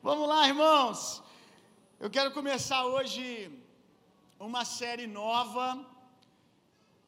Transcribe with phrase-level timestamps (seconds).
[0.00, 0.98] Vamos lá, irmãos.
[1.98, 3.22] Eu quero começar hoje
[4.38, 5.66] uma série nova.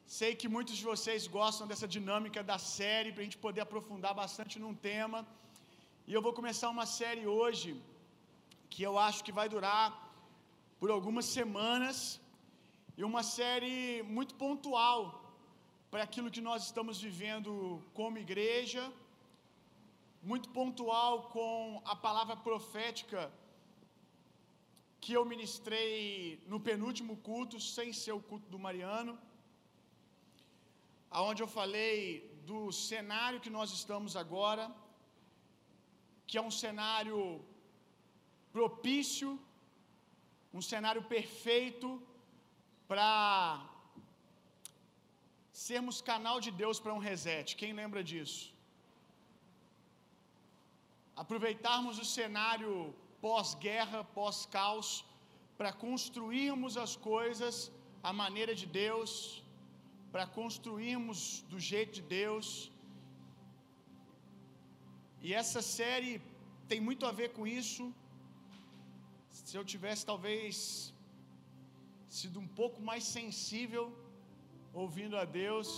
[0.04, 4.12] Sei que muitos de vocês gostam dessa dinâmica da série, para a gente poder aprofundar
[4.12, 5.24] bastante num tema.
[6.08, 7.80] E eu vou começar uma série hoje
[8.68, 9.86] que eu acho que vai durar
[10.80, 12.20] por algumas semanas
[12.98, 15.00] e uma série muito pontual
[15.92, 18.82] para aquilo que nós estamos vivendo como igreja,
[20.22, 23.32] muito pontual com a palavra profética
[25.00, 29.18] que eu ministrei no penúltimo culto, sem ser o culto do Mariano,
[31.10, 31.98] aonde eu falei
[32.44, 34.70] do cenário que nós estamos agora,
[36.26, 37.42] que é um cenário
[38.52, 39.40] propício,
[40.52, 41.88] um cenário perfeito
[42.86, 43.66] para
[45.52, 47.56] sermos canal de Deus para um reset.
[47.56, 48.59] Quem lembra disso?
[51.22, 52.72] Aproveitarmos o cenário
[53.24, 54.88] pós-guerra, pós-caos,
[55.58, 57.56] para construirmos as coisas
[58.08, 59.10] à maneira de Deus,
[60.12, 61.18] para construirmos
[61.50, 62.46] do jeito de Deus.
[65.26, 66.12] E essa série
[66.70, 67.84] tem muito a ver com isso.
[69.30, 70.54] Se eu tivesse talvez
[72.18, 73.84] sido um pouco mais sensível
[74.82, 75.70] ouvindo a Deus,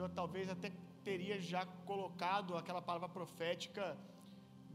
[0.00, 0.70] eu talvez até
[1.10, 3.84] teria já colocado aquela palavra profética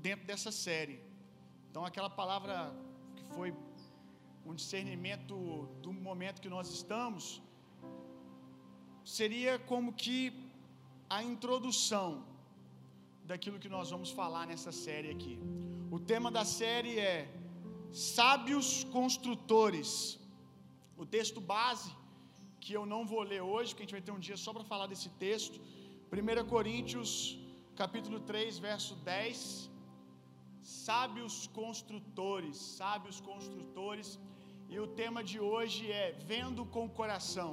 [0.05, 0.97] dentro dessa série.
[1.69, 2.55] Então, aquela palavra
[3.15, 3.49] que foi
[4.45, 5.35] um discernimento
[5.81, 7.41] do momento que nós estamos,
[9.03, 10.19] seria como que
[11.09, 12.09] a introdução
[13.31, 15.35] daquilo que nós vamos falar nessa série aqui.
[15.91, 17.17] O tema da série é
[17.91, 19.89] Sábios Construtores.
[20.97, 21.91] O texto base,
[22.61, 24.63] que eu não vou ler hoje, porque a gente vai ter um dia só para
[24.63, 25.59] falar desse texto.
[26.11, 27.37] 1 Coríntios,
[27.75, 29.76] capítulo 3, verso 10.
[30.67, 34.19] Sábios construtores, sábios construtores.
[34.69, 37.51] E o tema de hoje é Vendo com o coração.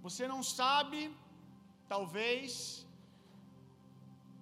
[0.00, 1.14] Você não sabe,
[1.86, 2.86] talvez,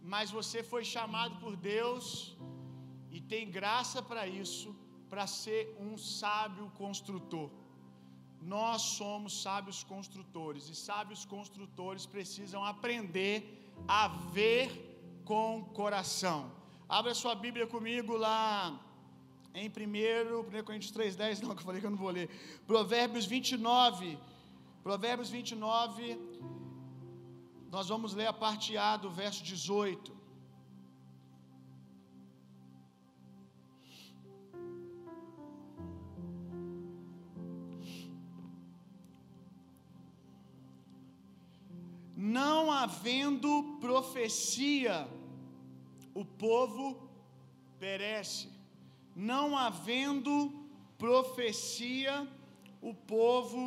[0.02, 2.36] mas você foi chamado por Deus
[3.10, 4.68] e tem graça para isso,
[5.10, 7.50] para ser um sábio construtor.
[8.40, 13.36] Nós somos sábios construtores e sábios construtores precisam aprender
[13.88, 14.68] a ver
[15.24, 16.57] com coração.
[16.88, 18.80] Abra sua Bíblia comigo lá
[19.54, 22.30] em 1, 1 Coríntios 3,10, não, que eu falei que eu não vou ler.
[22.66, 24.18] Provérbios 29.
[24.82, 26.18] Provérbios 29.
[27.70, 30.16] Nós vamos ler a parte A do verso 18.
[42.16, 45.06] Não havendo profecia,
[46.20, 46.86] o povo
[47.78, 48.48] perece.
[49.14, 50.32] Não havendo
[51.04, 52.14] profecia,
[52.90, 53.62] o povo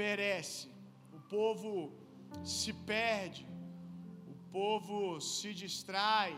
[0.00, 0.68] perece.
[1.16, 1.72] O povo
[2.44, 3.46] se perde,
[4.32, 6.32] o povo se distrai.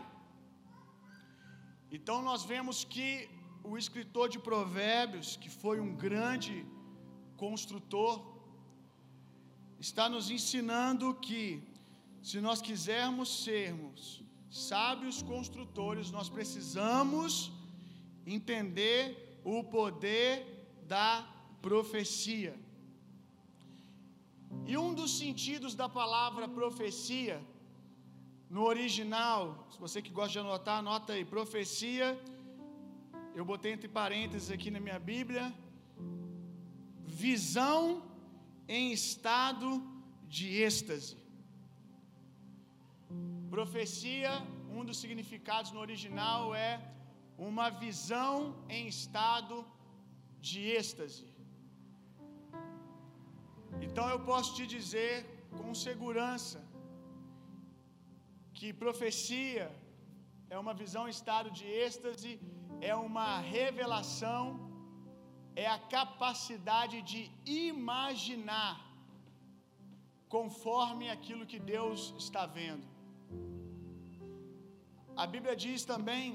[1.91, 3.29] Então nós vemos que
[3.61, 6.65] o escritor de Provérbios, que foi um grande
[7.35, 8.15] construtor,
[9.77, 11.61] está nos ensinando que
[12.21, 17.51] se nós quisermos sermos sábios construtores, nós precisamos
[18.25, 21.27] entender o poder da
[21.61, 22.57] profecia.
[24.65, 27.41] E um dos sentidos da palavra profecia,
[28.49, 32.19] no original, se você que gosta de anotar, anota aí, profecia,
[33.35, 35.53] eu botei entre parênteses aqui na minha Bíblia,
[37.05, 38.03] visão
[38.67, 39.83] em estado
[40.27, 41.17] de êxtase.
[43.59, 44.31] Profecia,
[44.77, 46.73] um dos significados no original é
[47.47, 48.33] uma visão
[48.75, 49.55] em estado
[50.47, 51.25] de êxtase.
[53.85, 55.15] Então eu posso te dizer
[55.57, 56.59] com segurança
[58.57, 59.65] que profecia
[60.53, 62.31] é uma visão em estado de êxtase,
[62.91, 64.43] é uma revelação,
[65.65, 67.21] é a capacidade de
[67.67, 68.77] imaginar
[70.37, 72.87] conforme aquilo que Deus está vendo.
[75.23, 76.27] A Bíblia diz também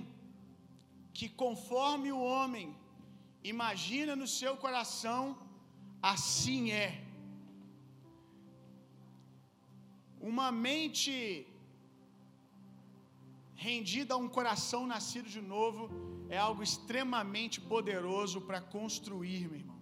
[1.17, 2.67] que conforme o homem
[3.53, 5.23] imagina no seu coração,
[6.15, 6.91] assim é.
[10.33, 11.15] Uma mente
[13.67, 15.83] rendida a um coração nascido de novo
[16.37, 19.81] é algo extremamente poderoso para construir, meu irmão.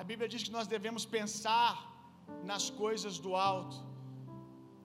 [0.00, 1.72] A Bíblia diz que nós devemos pensar
[2.52, 3.80] nas coisas do alto,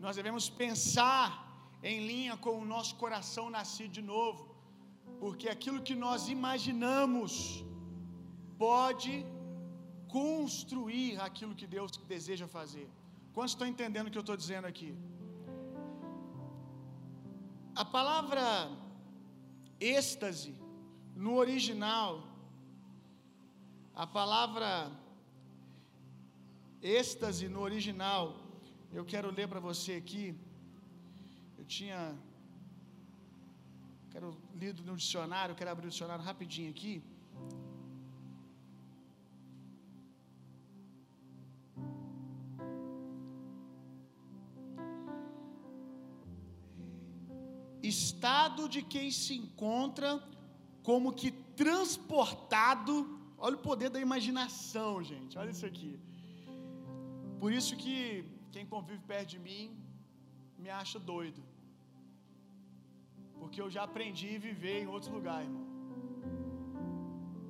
[0.06, 1.49] nós devemos pensar
[1.82, 4.56] em linha com o nosso coração nascido de novo,
[5.20, 7.64] porque aquilo que nós imaginamos
[8.58, 9.26] pode
[10.08, 12.90] construir aquilo que Deus deseja fazer.
[13.34, 14.92] Quantos estão entendendo o que eu estou dizendo aqui?
[17.76, 18.44] A palavra
[19.80, 20.54] êxtase,
[21.16, 22.12] no original,
[23.96, 24.92] a palavra
[26.82, 28.36] êxtase no original,
[28.92, 30.36] eu quero ler para você aqui.
[31.76, 32.02] Tinha
[34.12, 34.28] quero
[34.62, 36.94] lido no dicionário, quero abrir o dicionário rapidinho aqui.
[47.96, 50.10] Estado de quem se encontra
[50.90, 51.30] como que
[51.64, 52.96] transportado.
[53.38, 55.38] Olha o poder da imaginação, gente.
[55.38, 55.94] Olha isso aqui.
[57.42, 59.64] Por isso que quem convive perto de mim
[60.58, 61.49] me acha doido.
[63.40, 65.68] Porque eu já aprendi a viver em outro lugar, irmão.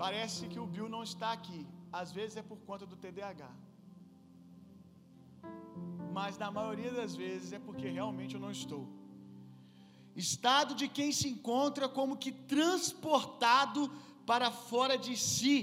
[0.04, 1.62] Parece que o Bill não está aqui.
[1.92, 3.52] Às vezes é por conta do TDAH.
[6.18, 8.88] Mas na maioria das vezes é porque realmente eu não estou.
[10.16, 13.82] Estado de quem se encontra como que transportado
[14.26, 15.58] para fora de si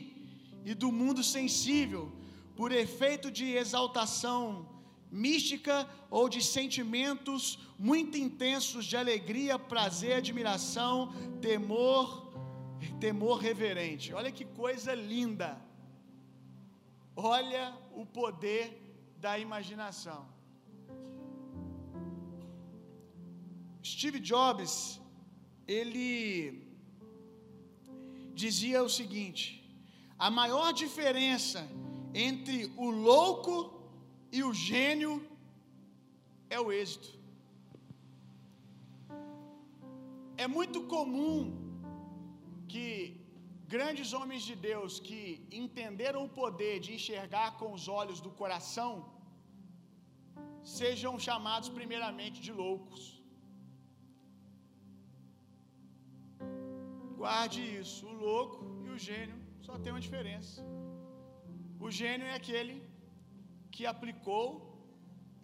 [0.65, 2.13] e do mundo sensível,
[2.57, 4.76] por efeito de exaltação
[5.25, 12.33] mística ou de sentimentos muito intensos de alegria, prazer, admiração, temor,
[13.01, 14.13] temor reverente.
[14.13, 15.51] Olha que coisa linda.
[17.17, 18.65] Olha o poder
[19.19, 20.21] da imaginação.
[23.83, 25.01] Steve Jobs,
[25.67, 26.67] ele
[28.35, 29.45] dizia o seguinte:
[30.19, 31.67] a maior diferença
[32.13, 33.76] entre o louco
[34.33, 35.13] e o gênio
[36.49, 37.11] é o êxito.
[40.45, 41.39] É muito comum
[42.73, 42.87] que
[43.75, 45.23] grandes homens de Deus que
[45.63, 48.91] entenderam o poder de enxergar com os olhos do coração
[50.79, 53.03] sejam chamados primeiramente de loucos.
[57.21, 58.03] Guarde isso.
[58.07, 60.59] O louco e o gênio só tem uma diferença.
[61.87, 62.75] O gênio é aquele
[63.77, 64.45] que aplicou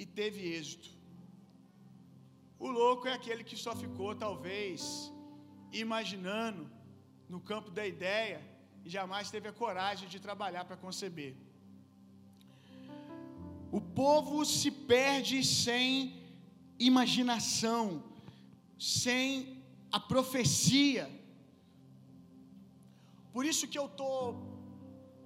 [0.02, 0.90] e teve êxito.
[2.67, 4.82] O louco é aquele que só ficou, talvez,
[5.84, 6.62] imaginando
[7.32, 8.38] no campo da ideia
[8.84, 11.34] e jamais teve a coragem de trabalhar para conceber.
[13.79, 15.82] O povo se perde sem
[16.90, 17.84] imaginação,
[18.96, 19.26] sem
[19.99, 21.05] a profecia.
[23.34, 24.17] Por isso que eu estou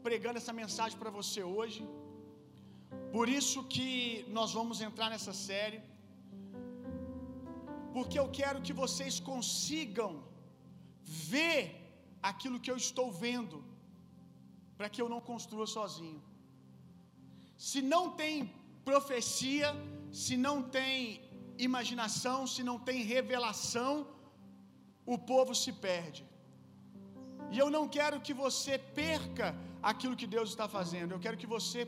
[0.07, 1.81] pregando essa mensagem para você hoje.
[3.17, 3.89] Por isso que
[4.37, 5.79] nós vamos entrar nessa série.
[7.95, 10.11] Porque eu quero que vocês consigam
[11.33, 11.63] ver
[12.31, 13.59] aquilo que eu estou vendo,
[14.77, 16.21] para que eu não construa sozinho.
[17.69, 18.35] Se não tem
[18.91, 19.69] profecia,
[20.23, 20.95] se não tem
[21.69, 23.93] imaginação, se não tem revelação,
[25.15, 26.25] o povo se perde.
[27.55, 29.49] E eu não quero que você perca
[29.91, 31.13] aquilo que Deus está fazendo.
[31.13, 31.81] Eu quero que você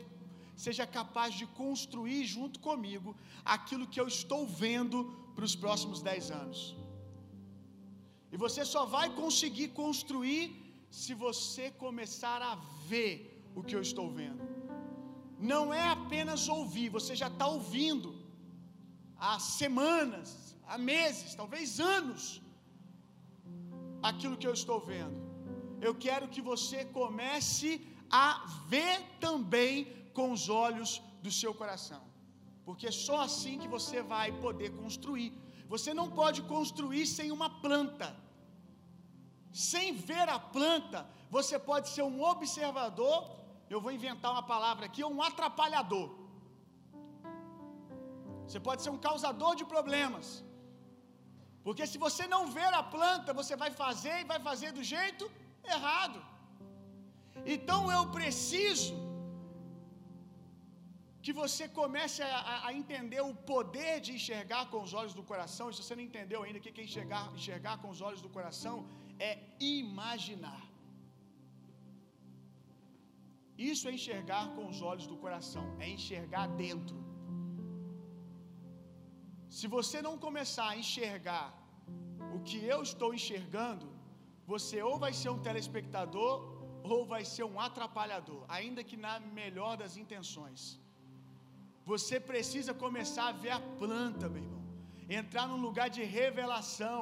[0.63, 3.09] seja capaz de construir junto comigo
[3.55, 4.97] aquilo que eu estou vendo
[5.35, 6.61] para os próximos dez anos.
[8.33, 10.43] E você só vai conseguir construir
[11.01, 12.55] se você começar a
[12.91, 13.13] ver
[13.57, 14.43] o que eu estou vendo.
[15.53, 18.09] Não é apenas ouvir, você já está ouvindo
[19.27, 20.29] há semanas,
[20.67, 22.41] há meses, talvez anos,
[24.11, 25.29] aquilo que eu estou vendo
[25.81, 27.69] eu quero que você comece
[28.11, 32.01] a ver também com os olhos do seu coração.
[32.65, 35.29] Porque é só assim que você vai poder construir.
[35.73, 38.07] Você não pode construir sem uma planta.
[39.51, 40.99] Sem ver a planta,
[41.37, 43.17] você pode ser um observador,
[43.73, 46.07] eu vou inventar uma palavra aqui, um atrapalhador.
[48.45, 50.27] Você pode ser um causador de problemas.
[51.65, 55.25] Porque se você não ver a planta, você vai fazer e vai fazer do jeito
[55.75, 56.19] errado.
[57.55, 58.93] Então eu preciso
[61.29, 65.65] que você comece a, a, entender o poder de enxergar com os olhos do coração.
[65.69, 68.31] E se você não entendeu ainda o que é enxergar, enxergar com os olhos do
[68.37, 68.75] coração,
[69.27, 70.61] é imaginar.
[73.71, 76.97] Isso é enxergar com os olhos do coração, é enxergar dentro.
[79.57, 81.47] Se você não começar a enxergar
[82.35, 83.87] o que eu estou enxergando,
[84.53, 86.35] você ou vai ser um telespectador
[86.95, 90.78] ou vai ser um atrapalhador, ainda que na melhor das intenções.
[91.91, 94.63] Você precisa começar a ver a planta, meu irmão.
[95.19, 97.01] entrar num lugar de revelação,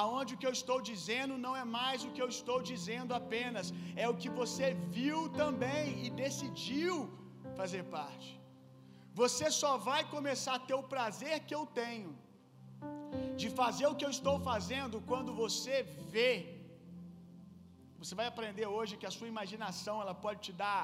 [0.00, 3.66] aonde o que eu estou dizendo não é mais o que eu estou dizendo apenas,
[4.04, 4.66] é o que você
[4.96, 6.94] viu também e decidiu
[7.60, 8.30] fazer parte.
[9.22, 12.12] Você só vai começar a ter o prazer que eu tenho
[13.40, 15.76] de fazer o que eu estou fazendo quando você
[16.14, 16.34] vê.
[18.02, 20.80] Você vai aprender hoje que a sua imaginação ela pode te dar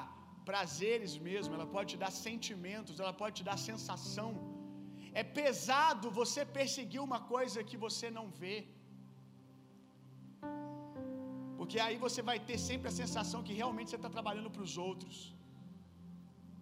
[0.51, 4.31] prazeres mesmo, ela pode te dar sentimentos, ela pode te dar sensação.
[5.21, 8.57] É pesado você perseguir uma coisa que você não vê.
[11.59, 14.77] Porque aí você vai ter sempre a sensação que realmente você está trabalhando para os
[14.89, 15.17] outros.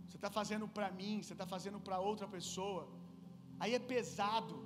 [0.07, 2.83] Você está fazendo para mim, você está fazendo para outra pessoa.
[3.63, 4.57] Aí é pesado.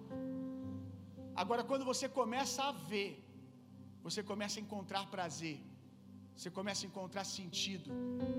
[1.42, 3.10] Agora, quando você começa a ver,
[4.06, 5.58] você começa a encontrar prazer,
[6.36, 7.90] você começa a encontrar sentido,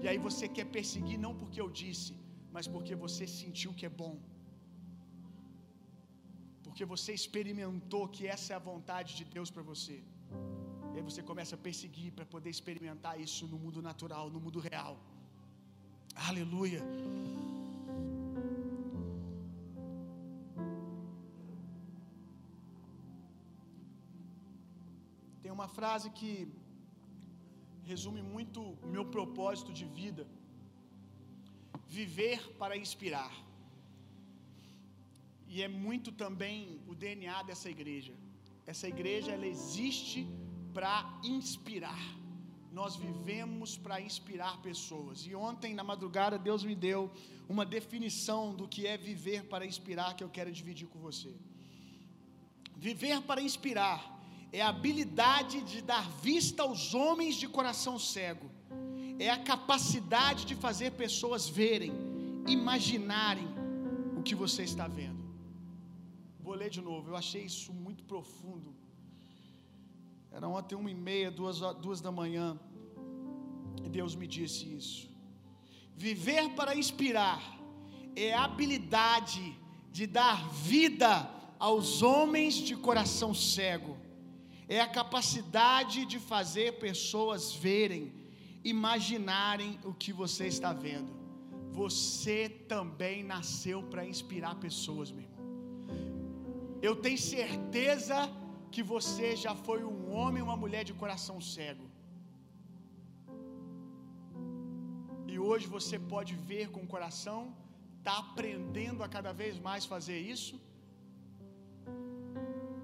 [0.04, 2.14] e aí você quer perseguir não porque eu disse,
[2.56, 4.16] mas porque você sentiu que é bom,
[6.66, 9.98] porque você experimentou que essa é a vontade de Deus para você.
[10.92, 14.60] E aí você começa a perseguir para poder experimentar isso no mundo natural, no mundo
[14.68, 14.96] real.
[16.28, 16.82] Aleluia.
[25.44, 26.32] Tem uma frase que
[27.86, 30.28] resume muito o meu propósito de vida:
[31.88, 33.34] viver para inspirar.
[35.48, 38.14] E é muito também o DNA dessa igreja.
[38.66, 40.28] Essa igreja ela existe
[40.74, 42.04] para inspirar.
[42.72, 45.26] Nós vivemos para inspirar pessoas.
[45.26, 47.10] E ontem na madrugada Deus me deu
[47.48, 51.34] uma definição do que é viver para inspirar que eu quero dividir com você.
[52.76, 54.15] Viver para inspirar
[54.56, 58.50] é a habilidade de dar vista aos homens de coração cego.
[59.20, 61.92] É a capacidade de fazer pessoas verem,
[62.48, 63.50] imaginarem
[64.18, 65.22] o que você está vendo.
[66.40, 68.74] Vou ler de novo, eu achei isso muito profundo.
[70.32, 72.58] Era ontem uma e meia, duas, duas da manhã,
[73.84, 75.10] e Deus me disse isso.
[75.98, 77.42] Viver para inspirar
[78.16, 79.54] é a habilidade
[79.92, 84.05] de dar vida aos homens de coração cego
[84.68, 88.12] é a capacidade de fazer pessoas verem,
[88.64, 91.14] imaginarem o que você está vendo.
[91.72, 95.36] Você também nasceu para inspirar pessoas, meu irmão.
[96.82, 98.18] Eu tenho certeza
[98.72, 101.86] que você já foi um homem ou uma mulher de coração cego.
[105.28, 107.54] E hoje você pode ver com o coração,
[108.00, 110.56] está aprendendo a cada vez mais fazer isso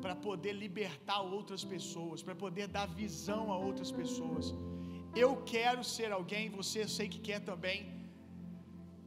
[0.03, 4.47] para poder libertar outras pessoas, para poder dar visão a outras pessoas.
[5.23, 7.79] Eu quero ser alguém, você eu sei que quer também,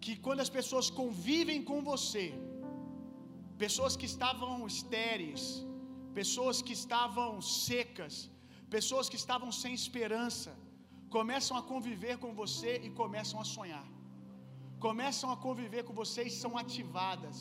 [0.05, 2.27] que quando as pessoas convivem com você,
[3.65, 5.45] pessoas que estavam estéreis,
[6.21, 7.31] pessoas que estavam
[7.69, 8.15] secas,
[8.77, 10.53] pessoas que estavam sem esperança,
[11.17, 13.87] começam a conviver com você e começam a sonhar.
[14.87, 17.37] Começam a conviver com você e são ativadas.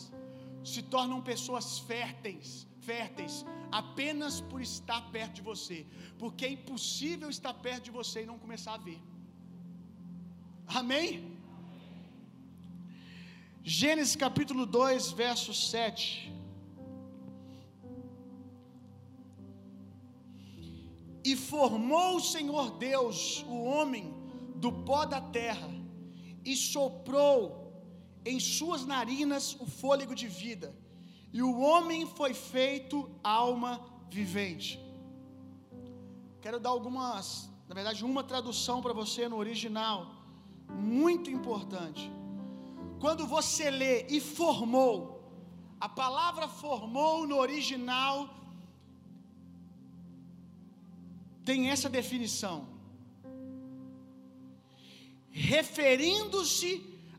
[0.71, 2.49] Se tornam pessoas férteis,
[2.87, 3.35] férteis
[3.81, 5.79] apenas por estar perto de você,
[6.21, 9.01] porque é impossível estar perto de você e não começar a ver.
[10.81, 11.33] Amém?
[13.63, 16.31] Gênesis capítulo 2, verso 7.
[21.23, 24.13] E formou o Senhor Deus o homem
[24.63, 25.69] do pó da terra,
[26.43, 27.41] e soprou
[28.25, 30.75] em suas narinas o fôlego de vida,
[31.33, 34.79] e o homem foi feito alma vivente.
[36.39, 40.13] Quero dar algumas, na verdade, uma tradução para você no original,
[40.69, 42.11] muito importante.
[42.99, 44.97] Quando você lê e formou,
[45.79, 48.29] a palavra formou no original
[51.43, 52.67] tem essa definição.
[55.31, 56.71] Referindo-se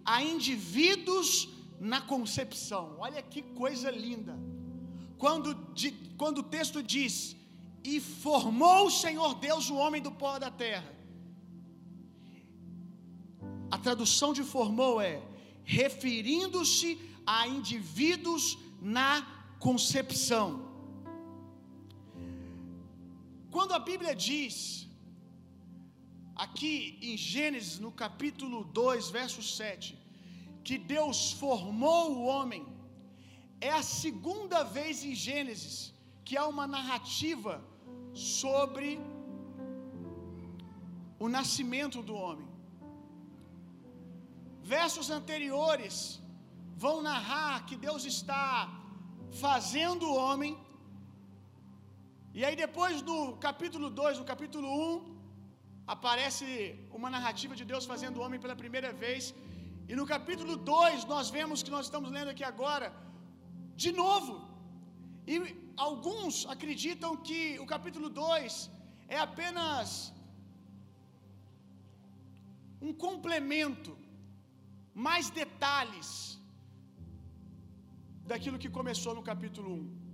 [0.04, 2.97] a indivíduos na concepção.
[2.99, 4.38] Olha que coisa linda.
[5.19, 7.37] Quando, de, quando o texto diz:
[7.83, 10.93] E formou o Senhor Deus o homem do pó da terra.
[13.71, 15.23] A tradução de formou é
[15.64, 19.26] referindo-se a indivíduos na
[19.59, 20.47] concepção.
[23.50, 24.87] Quando a Bíblia diz,
[26.35, 29.97] aqui em Gênesis, no capítulo 2, verso 7,
[30.66, 32.62] que Deus formou o homem,
[33.68, 35.75] é a segunda vez em Gênesis
[36.26, 37.54] que há uma narrativa
[38.33, 38.88] sobre
[41.25, 42.49] o nascimento do homem.
[44.76, 45.97] Versos anteriores
[46.85, 48.47] vão narrar que Deus está
[49.44, 50.52] fazendo o homem.
[52.38, 55.00] E aí, depois no capítulo 2, no capítulo 1, um,
[55.94, 56.47] aparece
[56.99, 59.23] uma narrativa de Deus fazendo o homem pela primeira vez.
[59.91, 62.88] E no capítulo 2, nós vemos que nós estamos lendo aqui agora,
[63.83, 64.35] de novo.
[65.33, 65.35] E
[65.88, 68.71] alguns acreditam que o capítulo 2
[69.17, 69.88] é apenas
[72.87, 73.93] um complemento,
[75.07, 76.09] mais detalhes
[78.31, 80.05] daquilo que começou no capítulo 1.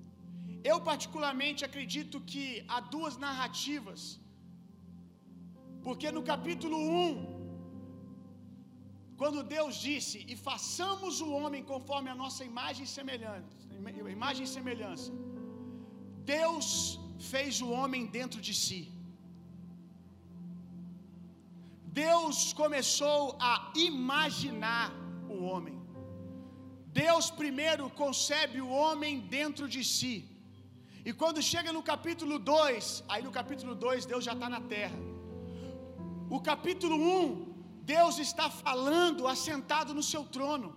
[0.71, 4.01] Eu, particularmente, acredito que há duas narrativas,
[5.87, 7.40] porque no capítulo 1,
[9.21, 13.57] quando Deus disse: E façamos o homem conforme a nossa imagem e semelhança,
[14.19, 15.11] imagem e semelhança,
[16.37, 16.65] Deus
[17.33, 18.81] fez o homem dentro de si.
[22.03, 23.55] Deus começou a
[23.91, 24.87] imaginar
[25.35, 25.77] o homem.
[27.05, 30.15] Deus primeiro concebe o homem dentro de si.
[31.09, 34.99] E quando chega no capítulo 2, aí no capítulo 2 Deus já está na terra.
[36.37, 37.50] O capítulo 1, um,
[37.93, 40.69] Deus está falando assentado no seu trono.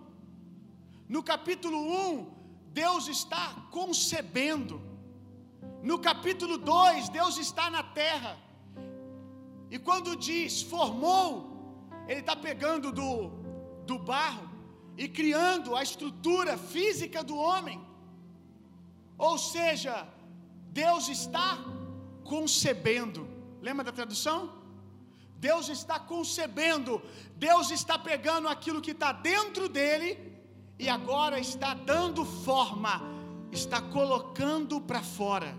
[1.14, 2.26] No capítulo 1, um,
[2.82, 3.44] Deus está
[3.76, 4.76] concebendo.
[5.90, 8.32] No capítulo 2, Deus está na terra.
[9.70, 11.30] E quando diz formou,
[12.08, 13.12] Ele está pegando do,
[13.86, 14.48] do barro
[14.96, 17.78] e criando a estrutura física do homem.
[19.16, 19.94] Ou seja,
[20.82, 21.58] Deus está
[22.24, 23.28] concebendo.
[23.62, 24.63] Lembra da tradução?
[25.38, 27.02] Deus está concebendo,
[27.36, 30.34] Deus está pegando aquilo que está dentro dele
[30.78, 33.00] e agora está dando forma,
[33.52, 35.56] está colocando para fora.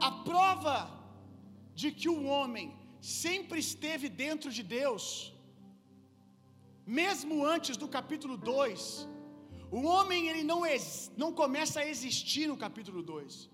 [0.00, 0.90] A prova
[1.74, 5.32] de que o homem sempre esteve dentro de Deus,
[6.86, 9.08] mesmo antes do capítulo 2,
[9.70, 10.62] o homem ele não,
[11.16, 13.50] não começa a existir no capítulo 2.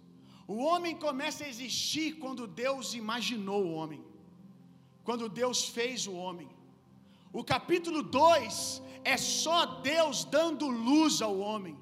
[0.52, 4.00] O homem começa a existir quando Deus imaginou o homem,
[5.06, 6.48] quando Deus fez o homem.
[7.40, 8.82] O capítulo 2
[9.14, 9.58] é só
[9.92, 11.76] Deus dando luz ao homem,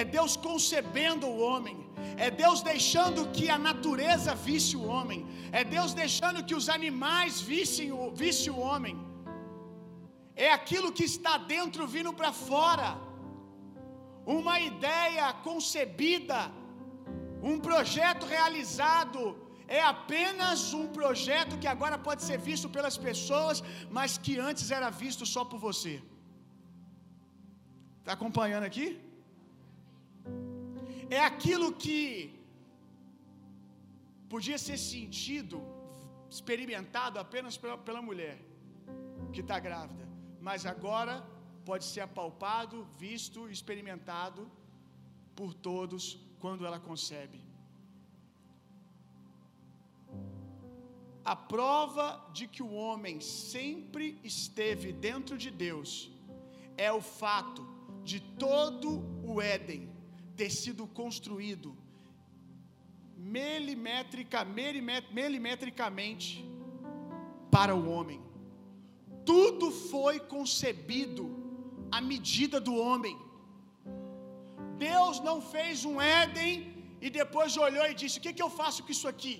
[0.00, 1.78] é Deus concebendo o homem,
[2.26, 7.40] é Deus deixando que a natureza visse o homem, é Deus deixando que os animais
[7.40, 8.96] vissem o, visse o homem,
[10.36, 12.90] é aquilo que está dentro vindo para fora,
[14.38, 16.59] uma ideia concebida,
[17.42, 19.20] um projeto realizado,
[19.66, 24.90] é apenas um projeto que agora pode ser visto pelas pessoas, mas que antes era
[24.90, 26.02] visto só por você.
[28.00, 28.88] Está acompanhando aqui?
[31.10, 31.98] é aquilo que
[34.32, 35.56] podia ser sentido,
[36.34, 38.36] experimentado apenas pela, pela mulher
[39.32, 40.06] que está grávida,
[40.40, 41.14] mas agora
[41.64, 44.48] pode ser apalpado, visto, experimentado
[45.34, 46.04] por todos
[46.40, 47.40] quando ela concebe.
[51.24, 56.10] A prova de que o homem sempre esteve dentro de Deus
[56.76, 57.62] é o fato
[58.02, 58.88] de todo
[59.22, 59.82] o Éden
[60.36, 61.76] ter sido construído
[63.16, 64.44] milimétrica,
[65.12, 66.44] milimetricamente
[67.50, 68.20] para o homem.
[69.26, 71.24] Tudo foi concebido
[71.92, 73.16] à medida do homem.
[74.88, 76.52] Deus não fez um Éden
[77.04, 79.34] e depois olhou e disse: O que, que eu faço com isso aqui?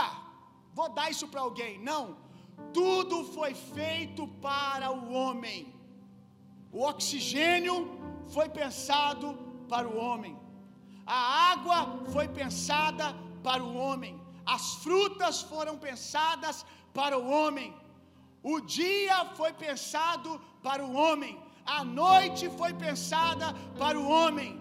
[0.00, 0.10] Ah,
[0.78, 1.72] vou dar isso para alguém.
[1.90, 2.02] Não,
[2.78, 5.58] tudo foi feito para o homem.
[6.76, 7.76] O oxigênio
[8.34, 9.26] foi pensado
[9.72, 10.34] para o homem,
[11.06, 11.20] a
[11.52, 11.78] água
[12.14, 13.06] foi pensada
[13.46, 14.14] para o homem,
[14.54, 16.64] as frutas foram pensadas
[16.98, 17.68] para o homem,
[18.42, 20.30] o dia foi pensado
[20.66, 21.34] para o homem,
[21.66, 24.60] a noite foi pensada para o homem.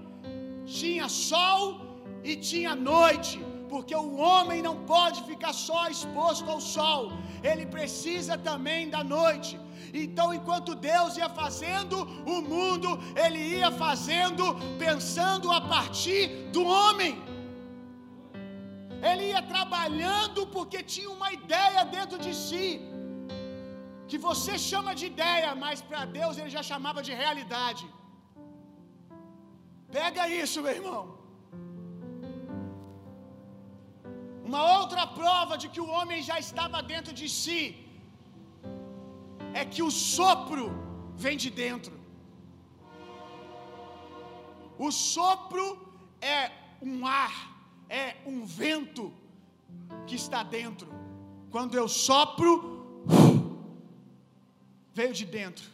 [0.65, 1.63] Tinha sol
[2.23, 7.11] e tinha noite, porque o homem não pode ficar só exposto ao sol,
[7.43, 9.59] ele precisa também da noite.
[9.93, 12.89] Então, enquanto Deus ia fazendo o mundo,
[13.23, 17.13] Ele ia fazendo pensando a partir do homem.
[19.09, 22.81] Ele ia trabalhando porque tinha uma ideia dentro de si,
[24.11, 27.83] que você chama de ideia, mas para Deus ele já chamava de realidade.
[29.97, 31.01] Pega isso, meu irmão.
[34.49, 37.61] Uma outra prova de que o homem já estava dentro de si
[39.59, 40.65] é que o sopro
[41.23, 41.95] vem de dentro.
[44.87, 45.65] O sopro
[46.37, 46.41] é
[46.89, 47.35] um ar,
[48.03, 49.05] é um vento
[50.07, 50.89] que está dentro.
[51.55, 52.53] Quando eu sopro,
[54.99, 55.67] veio de dentro.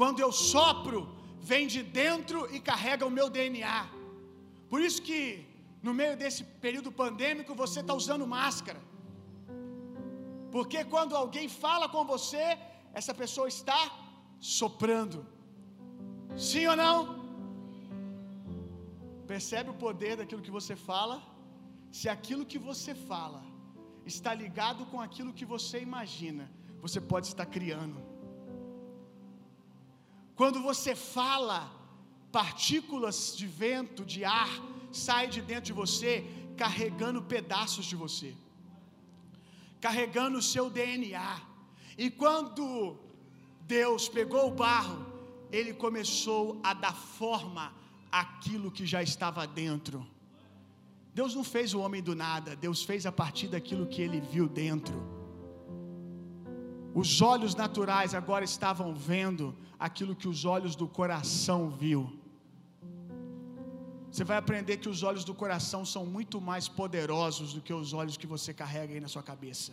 [0.00, 1.00] Quando eu sopro,
[1.50, 3.80] vem de dentro e carrega o meu DNA.
[4.70, 5.20] Por isso que
[5.86, 8.80] no meio desse período pandêmico você está usando máscara.
[10.54, 12.44] Porque quando alguém fala com você,
[13.00, 13.80] essa pessoa está
[14.58, 15.18] soprando.
[16.48, 16.96] Sim ou não?
[19.32, 21.16] Percebe o poder daquilo que você fala?
[21.98, 23.40] Se aquilo que você fala
[24.06, 28.02] está ligado com aquilo que você imagina, você pode estar criando.
[30.36, 31.72] Quando você fala,
[32.32, 34.50] partículas de vento, de ar,
[34.92, 36.24] saem de dentro de você,
[36.56, 38.34] carregando pedaços de você,
[39.80, 41.40] carregando o seu DNA.
[41.96, 42.98] E quando
[43.62, 45.06] Deus pegou o barro,
[45.52, 47.72] ele começou a dar forma
[48.10, 50.06] àquilo que já estava dentro.
[51.14, 54.48] Deus não fez o homem do nada, Deus fez a partir daquilo que ele viu
[54.48, 54.96] dentro.
[57.02, 62.00] Os olhos naturais agora estavam vendo aquilo que os olhos do coração viu.
[64.10, 67.92] Você vai aprender que os olhos do coração são muito mais poderosos do que os
[67.92, 69.72] olhos que você carrega aí na sua cabeça.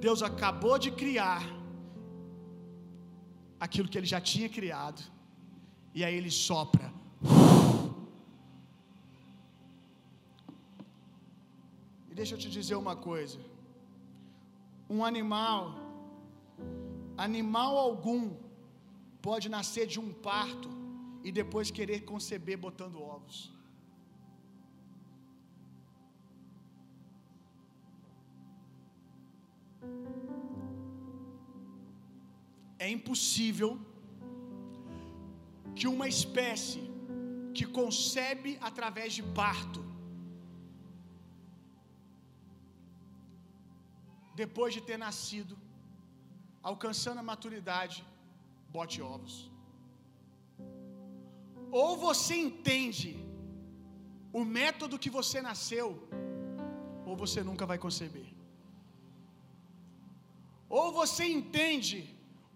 [0.00, 1.42] Deus acabou de criar
[3.60, 5.02] aquilo que ele já tinha criado,
[5.94, 6.92] e aí ele sopra.
[12.18, 13.38] Deixa eu te dizer uma coisa.
[14.96, 15.62] Um animal,
[17.26, 18.22] animal algum,
[19.26, 20.70] pode nascer de um parto
[21.26, 23.38] e depois querer conceber botando ovos.
[32.86, 33.72] É impossível
[35.78, 36.82] que uma espécie
[37.56, 39.80] que concebe através de parto,
[44.42, 45.54] depois de ter nascido,
[46.70, 47.98] alcançando a maturidade,
[48.76, 49.36] bote ovos.
[51.82, 53.10] Ou você entende
[54.40, 55.88] o método que você nasceu,
[57.08, 58.28] ou você nunca vai conceber.
[60.78, 61.98] Ou você entende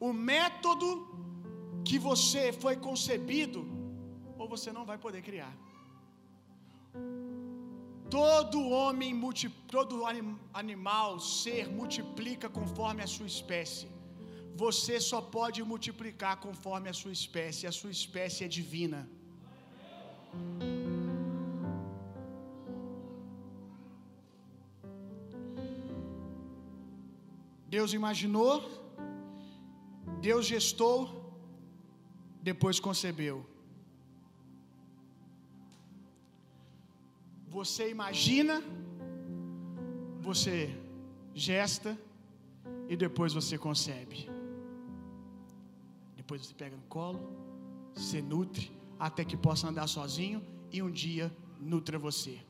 [0.08, 0.88] o método
[1.88, 3.60] que você foi concebido,
[4.38, 5.54] ou você não vai poder criar.
[8.10, 9.12] Todo homem,
[9.68, 10.04] todo
[10.52, 13.88] animal, ser, multiplica conforme a sua espécie.
[14.54, 19.08] Você só pode multiplicar conforme a sua espécie, a sua espécie é divina.
[27.76, 28.54] Deus imaginou,
[30.20, 30.98] Deus gestou,
[32.42, 33.49] depois concebeu.
[37.60, 38.62] Você imagina,
[40.18, 40.74] você
[41.34, 41.90] gesta
[42.88, 44.30] e depois você concebe.
[46.16, 47.20] Depois você pega no colo,
[47.94, 50.42] se nutre até que possa andar sozinho
[50.72, 52.40] e um dia nutra você.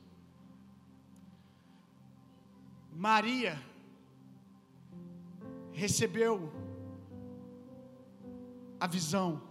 [2.93, 3.61] Maria
[5.73, 6.53] recebeu
[8.79, 9.41] a visão,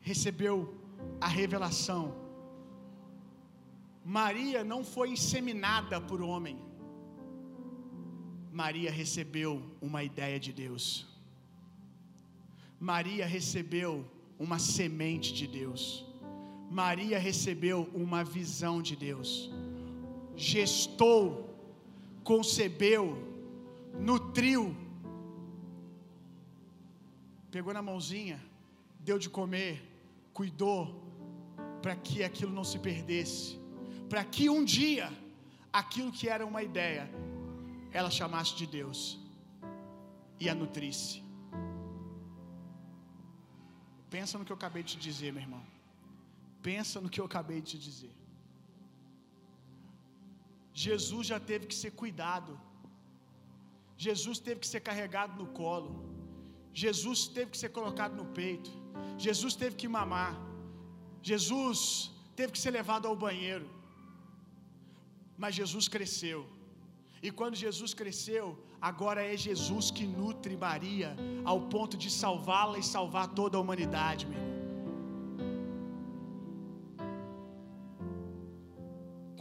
[0.00, 0.74] recebeu
[1.20, 2.23] a revelação.
[4.04, 6.58] Maria não foi inseminada por homem.
[8.52, 11.06] Maria recebeu uma ideia de Deus.
[12.78, 14.04] Maria recebeu
[14.38, 16.04] uma semente de Deus.
[16.70, 19.50] Maria recebeu uma visão de Deus.
[20.36, 21.22] Gestou,
[22.22, 23.16] concebeu,
[23.98, 24.76] nutriu.
[27.50, 28.42] Pegou na mãozinha,
[29.00, 29.82] deu de comer,
[30.32, 31.02] cuidou
[31.80, 33.58] para que aquilo não se perdesse,
[34.14, 35.06] para que um dia
[35.80, 37.04] aquilo que era uma ideia,
[37.98, 38.98] ela chamasse de Deus
[40.42, 41.16] e a nutrisse.
[44.14, 45.64] Pensa no que eu acabei de te dizer, meu irmão.
[46.62, 48.14] Pensa no que eu acabei de te dizer.
[50.84, 52.52] Jesus já teve que ser cuidado.
[54.06, 55.92] Jesus teve que ser carregado no colo.
[56.72, 58.70] Jesus teve que ser colocado no peito.
[59.18, 60.34] Jesus teve que mamar.
[61.20, 63.73] Jesus teve que ser levado ao banheiro.
[65.36, 66.46] Mas Jesus cresceu.
[67.22, 72.82] E quando Jesus cresceu, agora é Jesus que nutre Maria ao ponto de salvá-la e
[72.82, 74.54] salvar toda a humanidade, meu irmão.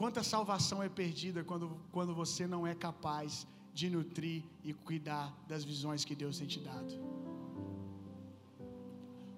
[0.03, 5.63] Quanta salvação é perdida quando, quando você não é capaz de nutrir e cuidar das
[5.63, 6.93] visões que Deus tem te dado.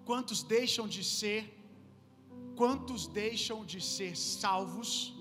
[0.04, 1.42] Quantos deixam de ser,
[2.56, 5.15] quantos deixam de ser salvos,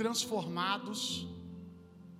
[0.00, 1.28] transformados,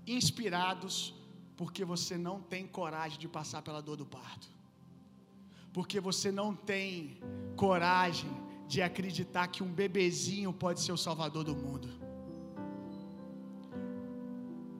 [0.06, 1.14] inspirados,
[1.56, 4.46] porque você não tem coragem de passar pela dor do parto.
[5.72, 7.18] porque você não tem
[7.56, 8.30] coragem
[8.66, 11.88] de acreditar que um bebezinho pode ser o salvador do mundo.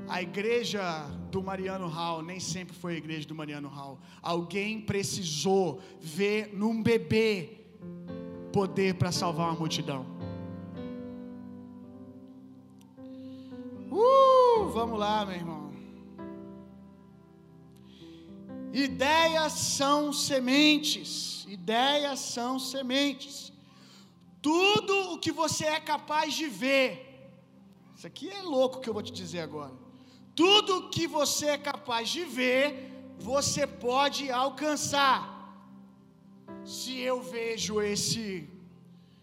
[0.09, 0.83] A igreja
[1.31, 3.99] do Mariano Hall nem sempre foi a igreja do Mariano Hall.
[4.21, 7.61] Alguém precisou ver num bebê
[8.53, 10.20] poder para salvar uma multidão.
[13.91, 15.71] Uh, vamos lá, meu irmão.
[18.73, 21.45] Ideias são sementes.
[21.49, 23.53] Ideias são sementes.
[24.41, 26.91] Tudo o que você é capaz de ver.
[27.97, 29.73] Isso aqui é louco que eu vou te dizer agora.
[30.35, 32.65] Tudo o que você é capaz de ver,
[33.19, 35.19] você pode alcançar.
[36.65, 38.49] Se eu vejo esse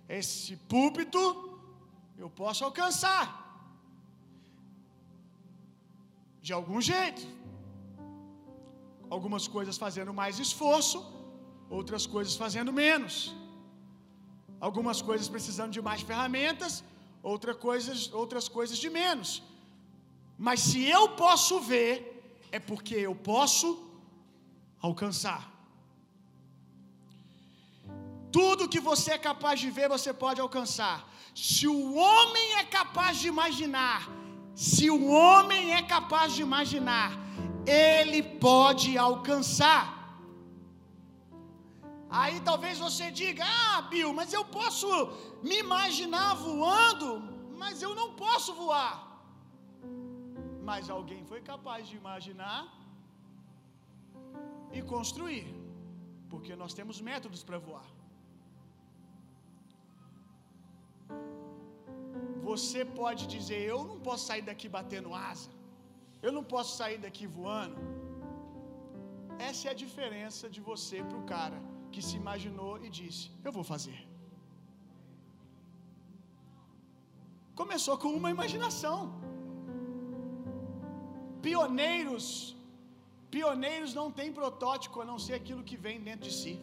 [0.07, 1.59] esse púlpito,
[2.17, 3.46] eu posso alcançar.
[6.47, 7.23] De algum jeito.
[9.15, 10.99] Algumas coisas fazendo mais esforço,
[11.77, 13.15] outras coisas fazendo menos.
[14.67, 16.71] Algumas coisas precisando de mais ferramentas,
[17.33, 19.31] outra coisas, outras coisas de menos.
[20.45, 21.93] Mas se eu posso ver,
[22.57, 23.69] é porque eu posso
[24.89, 25.41] alcançar.
[28.37, 30.97] Tudo que você é capaz de ver, você pode alcançar.
[31.49, 34.01] Se o homem é capaz de imaginar,
[34.65, 37.09] se o homem é capaz de imaginar,
[37.65, 39.83] ele pode alcançar.
[42.21, 44.87] Aí talvez você diga: Ah, Bill, mas eu posso
[45.43, 47.09] me imaginar voando,
[47.61, 48.95] mas eu não posso voar.
[50.69, 52.61] Mas alguém foi capaz de imaginar
[54.77, 55.45] e construir,
[56.31, 57.96] porque nós temos métodos para voar.
[62.49, 65.49] Você pode dizer: Eu não posso sair daqui batendo asa,
[66.25, 67.79] eu não posso sair daqui voando.
[69.47, 71.59] Essa é a diferença de você para o cara
[71.93, 73.99] que se imaginou e disse: Eu vou fazer.
[77.61, 78.97] Começou com uma imaginação.
[81.45, 82.25] Pioneiros,
[83.35, 86.55] pioneiros não têm protótipo a não ser aquilo que vem dentro de si.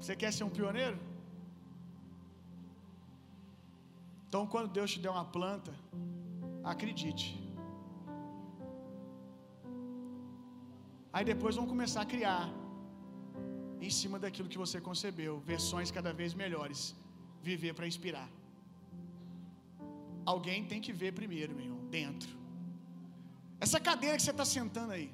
[0.00, 0.98] Você quer ser um pioneiro?
[4.28, 5.72] Então, quando Deus te der uma planta,
[6.72, 7.26] acredite.
[11.12, 12.44] Aí depois vão começar a criar
[13.86, 16.80] em cima daquilo que você concebeu, versões cada vez melhores.
[17.48, 18.28] Viver para inspirar.
[20.32, 22.30] Alguém tem que ver primeiro, meu irmão, dentro.
[23.64, 25.10] Essa cadeira que você está sentando aí.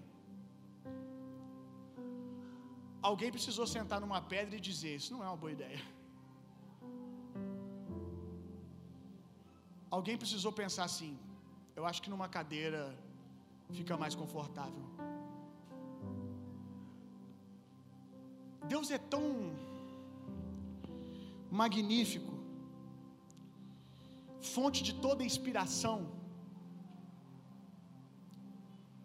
[3.10, 5.80] Alguém precisou sentar numa pedra e dizer: Isso não é uma boa ideia.
[9.90, 11.18] Alguém precisou pensar assim:
[11.76, 12.96] Eu acho que numa cadeira
[13.70, 14.84] fica mais confortável.
[18.66, 19.24] Deus é tão
[21.50, 22.32] magnífico,
[24.40, 26.10] fonte de toda inspiração,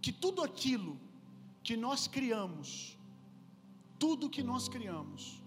[0.02, 0.98] que tudo aquilo
[1.62, 2.98] que nós criamos,
[4.00, 5.44] tudo que nós criamos,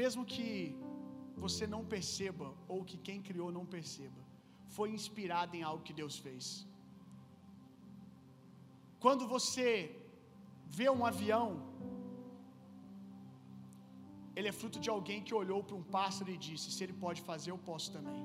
[0.00, 0.46] mesmo que
[1.44, 4.20] você não perceba, ou que quem criou não perceba,
[4.76, 6.46] foi inspirado em algo que Deus fez.
[9.04, 9.68] Quando você
[10.78, 11.48] vê um avião,
[14.36, 17.20] ele é fruto de alguém que olhou para um pássaro e disse: Se ele pode
[17.30, 18.22] fazer, eu posso também.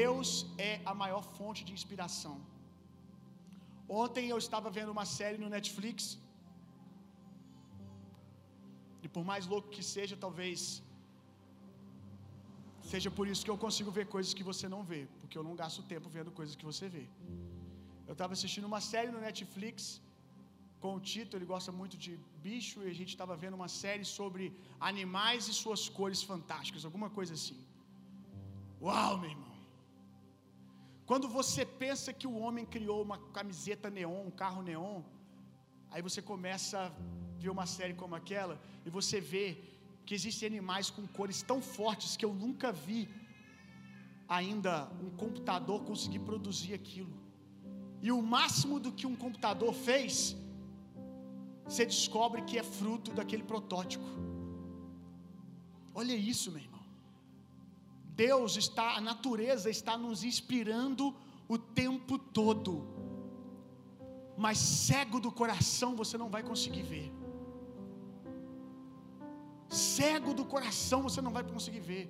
[0.00, 0.28] Deus
[0.70, 2.36] é a maior fonte de inspiração.
[4.04, 6.18] Ontem eu estava vendo uma série no Netflix.
[9.04, 10.60] E por mais louco que seja, talvez
[12.92, 15.54] seja por isso que eu consigo ver coisas que você não vê, porque eu não
[15.62, 17.04] gasto tempo vendo coisas que você vê.
[18.10, 19.76] Eu estava assistindo uma série no Netflix
[20.82, 22.12] com o Tito, ele gosta muito de
[22.46, 24.44] bicho, e a gente estava vendo uma série sobre
[24.90, 27.60] animais e suas cores fantásticas, alguma coisa assim.
[28.86, 29.52] Uau, meu irmão!
[31.10, 34.98] Quando você pensa que o homem criou uma camiseta neon, um carro neon,
[35.92, 38.54] aí você começa a ver uma série como aquela
[38.86, 39.46] e você vê
[40.06, 43.00] que existem animais com cores tão fortes que eu nunca vi
[44.38, 44.72] ainda
[45.04, 47.16] um computador conseguir produzir aquilo.
[48.06, 50.36] E o máximo do que um computador fez,
[51.64, 54.04] você descobre que é fruto daquele protótipo.
[55.94, 56.84] Olha isso, meu irmão.
[58.26, 61.14] Deus está, a natureza está nos inspirando
[61.48, 62.72] o tempo todo.
[64.36, 67.21] Mas cego do coração você não vai conseguir ver.
[69.72, 72.04] Cego do coração você não vai conseguir ver.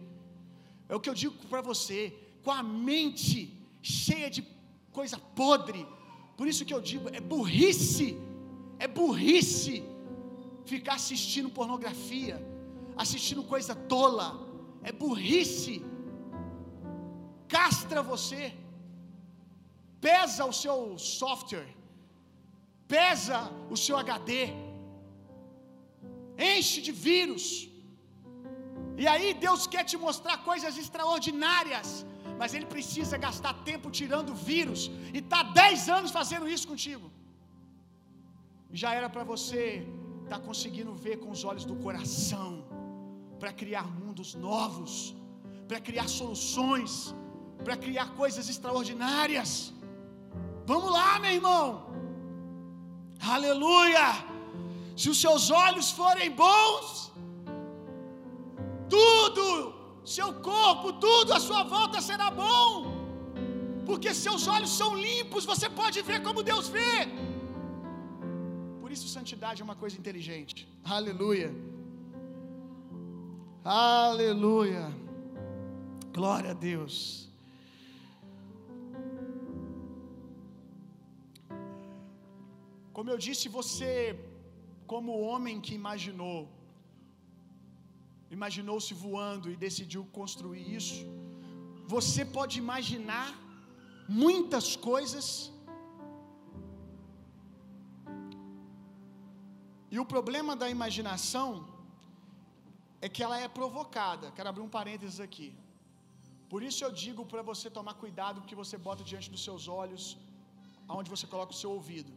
[0.89, 1.99] É o que eu digo para você.
[2.45, 3.39] com a mente
[3.81, 4.43] cheia de
[4.91, 5.87] coisa podre.
[6.37, 8.09] Por isso que eu digo, é burrice,
[8.79, 9.75] é burrice
[10.65, 12.37] ficar assistindo pornografia,
[12.97, 14.29] assistindo coisa tola,
[14.83, 15.75] é burrice.
[17.47, 18.53] Castra você,
[20.01, 21.73] pesa o seu software,
[22.89, 23.39] pesa
[23.71, 24.49] o seu HD,
[26.55, 27.45] enche de vírus.
[29.03, 31.89] E aí Deus quer te mostrar coisas extraordinárias,
[32.41, 34.83] mas Ele precisa gastar tempo tirando vírus,
[35.17, 37.07] e está dez anos fazendo isso contigo.
[38.81, 39.87] Já era para você
[40.25, 42.51] estar tá conseguindo ver com os olhos do coração,
[43.41, 44.95] para criar mundos novos,
[45.69, 46.93] para criar soluções,
[47.65, 49.51] para criar coisas extraordinárias.
[50.73, 51.65] Vamos lá, meu irmão.
[53.35, 54.32] Aleluia!
[55.01, 57.13] Se os seus olhos forem bons,
[58.97, 59.47] tudo,
[60.17, 62.71] seu corpo, tudo à sua volta será bom.
[63.89, 66.97] Porque seus olhos são limpos, você pode ver como Deus vê.
[68.81, 70.69] Por isso, santidade é uma coisa inteligente.
[70.85, 71.51] Aleluia.
[73.65, 74.85] Aleluia.
[76.19, 76.97] Glória a Deus.
[82.93, 83.93] Como eu disse, você,
[84.93, 86.41] como homem que imaginou,
[88.37, 90.99] imaginou-se voando e decidiu construir isso,
[91.95, 93.29] você pode imaginar
[94.23, 95.27] muitas coisas,
[99.95, 101.49] e o problema da imaginação
[103.05, 104.27] é que ela é provocada.
[104.37, 105.49] Quero abrir um parênteses aqui.
[106.53, 109.45] Por isso eu digo para você tomar cuidado com o que você bota diante dos
[109.49, 110.05] seus olhos,
[110.91, 112.13] aonde você coloca o seu ouvido.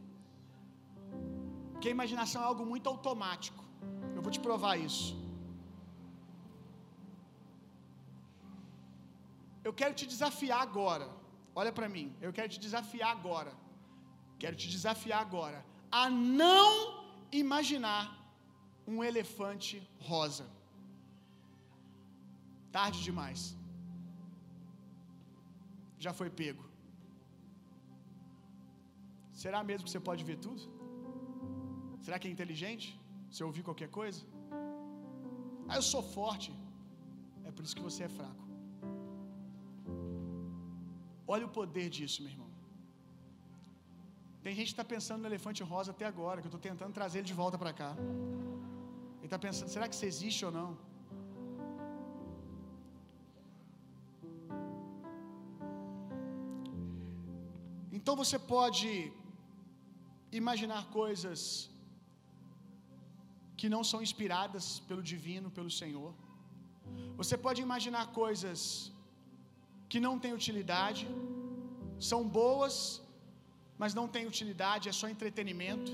[1.76, 3.64] Porque a imaginação é algo muito automático.
[4.16, 5.12] Eu vou te provar isso.
[9.68, 11.08] Eu quero te desafiar agora.
[11.62, 12.08] Olha para mim.
[12.26, 13.54] Eu quero te desafiar agora.
[14.42, 15.60] Quero te desafiar agora
[16.02, 16.10] a
[16.42, 16.72] não
[17.44, 18.04] imaginar
[18.94, 19.76] um elefante
[20.10, 20.46] rosa.
[22.78, 23.42] Tarde demais.
[26.06, 26.66] Já foi pego.
[29.44, 30.75] Será mesmo que você pode ver tudo?
[32.06, 32.88] Será que é inteligente?
[33.36, 34.22] Se ouvir qualquer coisa?
[35.68, 36.50] Ah, eu sou forte.
[37.48, 38.44] É por isso que você é fraco.
[41.34, 42.50] Olha o poder disso, meu irmão.
[44.44, 47.18] Tem gente que está pensando no elefante rosa até agora, que eu estou tentando trazer
[47.20, 47.92] ele de volta para cá.
[49.18, 50.70] Ele está pensando, será que isso existe ou não?
[57.98, 58.90] Então você pode
[60.42, 61.44] imaginar coisas
[63.60, 66.12] que não são inspiradas pelo divino, pelo Senhor.
[67.22, 68.92] Você pode imaginar coisas
[69.92, 71.04] que não têm utilidade,
[72.12, 72.78] são boas,
[73.82, 75.92] mas não têm utilidade, é só entretenimento.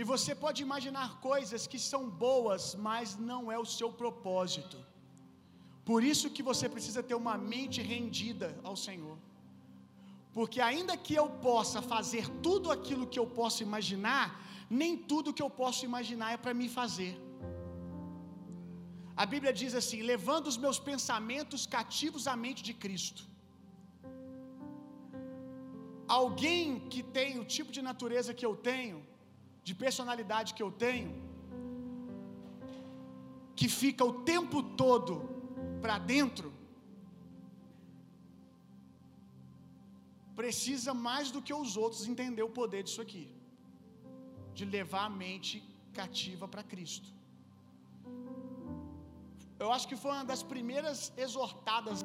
[0.00, 4.78] E você pode imaginar coisas que são boas, mas não é o seu propósito.
[5.90, 9.16] Por isso que você precisa ter uma mente rendida ao Senhor.
[10.36, 14.24] Porque ainda que eu possa fazer tudo aquilo que eu posso imaginar,
[14.68, 17.14] nem tudo que eu posso imaginar é para me fazer.
[19.22, 23.22] A Bíblia diz assim: levando os meus pensamentos cativos à mente de Cristo.
[26.20, 28.98] Alguém que tem o tipo de natureza que eu tenho,
[29.68, 31.12] de personalidade que eu tenho,
[33.58, 35.14] que fica o tempo todo
[35.82, 36.48] para dentro,
[40.40, 43.24] precisa mais do que os outros entender o poder disso aqui,
[44.58, 45.54] de levar a mente
[45.98, 47.08] cativa para Cristo.
[49.64, 52.00] Eu acho que foi uma das primeiras exortadas,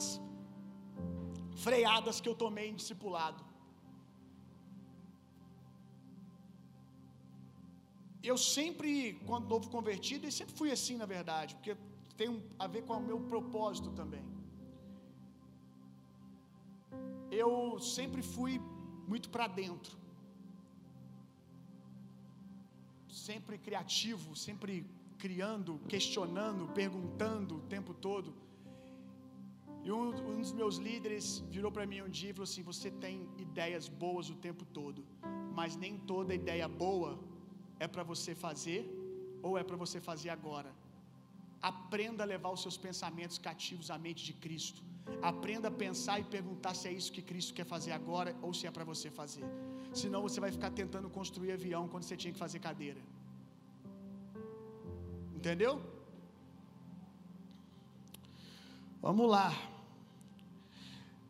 [1.66, 3.42] freadas que eu tomei em discipulado.
[8.32, 8.92] Eu sempre,
[9.28, 11.76] quando novo convertido, e sempre fui assim na verdade, porque
[12.20, 12.30] tem
[12.64, 14.26] a ver com o meu propósito também.
[17.44, 18.54] Eu sempre fui
[19.12, 19.94] muito para dentro,
[23.12, 24.86] sempre criativo, sempre
[25.18, 28.34] criando, questionando, perguntando o tempo todo.
[29.84, 32.90] E um, um dos meus líderes virou para mim um dia e falou assim: Você
[32.90, 35.04] tem ideias boas o tempo todo,
[35.54, 37.20] mas nem toda ideia boa
[37.80, 38.82] é para você fazer
[39.42, 40.72] ou é para você fazer agora.
[41.62, 44.82] Aprenda a levar os seus pensamentos cativos à mente de Cristo.
[45.22, 48.66] Aprenda a pensar e perguntar se é isso que Cristo quer fazer agora ou se
[48.68, 49.46] é para você fazer.
[49.94, 53.02] Senão você vai ficar tentando construir avião quando você tinha que fazer cadeira.
[55.36, 55.74] Entendeu?
[59.02, 59.50] Vamos lá.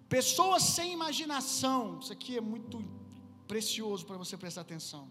[0.10, 2.78] Pessoas sem imaginação, isso aqui é muito
[3.48, 5.08] precioso para você prestar atenção.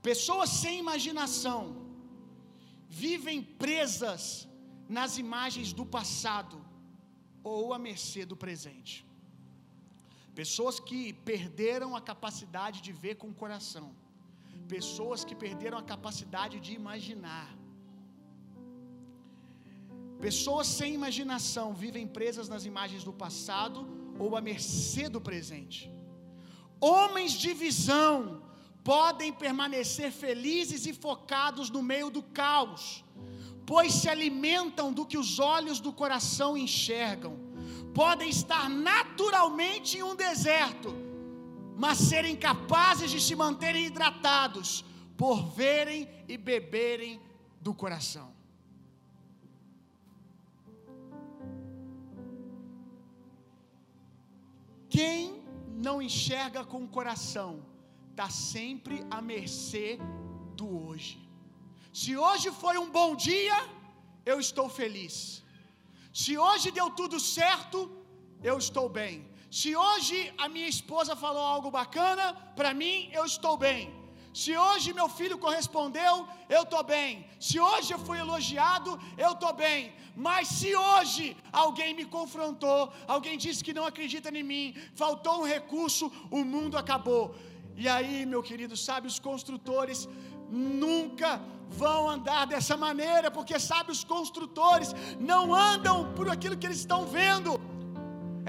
[0.00, 1.62] Pessoas sem imaginação
[2.88, 4.48] vivem presas
[4.88, 6.64] nas imagens do passado
[7.42, 9.04] ou à mercê do presente.
[10.34, 13.94] Pessoas que perderam a capacidade de ver com o coração.
[14.68, 17.48] Pessoas que perderam a capacidade de imaginar.
[20.20, 25.90] Pessoas sem imaginação vivem presas nas imagens do passado ou à mercê do presente.
[26.80, 28.42] Homens de visão
[28.84, 33.04] podem permanecer felizes e focados no meio do caos,
[33.66, 37.49] pois se alimentam do que os olhos do coração enxergam.
[37.94, 40.94] Podem estar naturalmente em um deserto,
[41.76, 44.84] mas serem capazes de se manterem hidratados
[45.16, 47.20] por verem e beberem
[47.60, 48.32] do coração.
[54.88, 55.40] Quem
[55.76, 57.64] não enxerga com o coração,
[58.10, 59.98] está sempre à mercê
[60.56, 61.18] do hoje.
[61.92, 63.56] Se hoje foi um bom dia,
[64.26, 65.42] eu estou feliz.
[66.12, 67.78] Se hoje deu tudo certo,
[68.42, 69.28] eu estou bem.
[69.50, 74.00] Se hoje a minha esposa falou algo bacana, para mim eu estou bem.
[74.32, 77.26] Se hoje meu filho correspondeu, eu estou bem.
[77.40, 79.92] Se hoje eu fui elogiado, eu estou bem.
[80.14, 85.46] Mas se hoje alguém me confrontou, alguém disse que não acredita em mim, faltou um
[85.56, 87.34] recurso, o mundo acabou.
[87.82, 90.08] E aí, meu querido, sabe, os construtores
[90.50, 91.40] nunca
[91.82, 94.94] vão andar dessa maneira, porque sabe, os construtores
[95.32, 97.52] não andam por aquilo que eles estão vendo.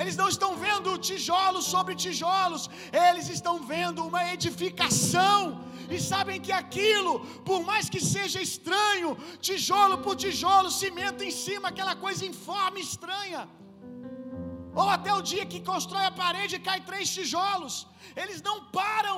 [0.01, 2.69] Eles não estão vendo tijolos sobre tijolos,
[3.09, 5.37] eles estão vendo uma edificação.
[5.89, 7.13] E sabem que aquilo,
[7.49, 9.09] por mais que seja estranho,
[9.47, 13.41] tijolo por tijolo, cimento em cima, aquela coisa informe, estranha.
[14.73, 17.75] Ou até o dia que constrói a parede e cai três tijolos,
[18.15, 19.17] eles não param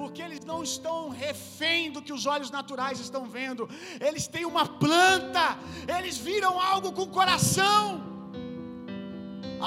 [0.00, 3.62] porque eles não estão refém do que os olhos naturais estão vendo,
[4.08, 5.44] eles têm uma planta,
[5.96, 7.78] eles viram algo com o coração.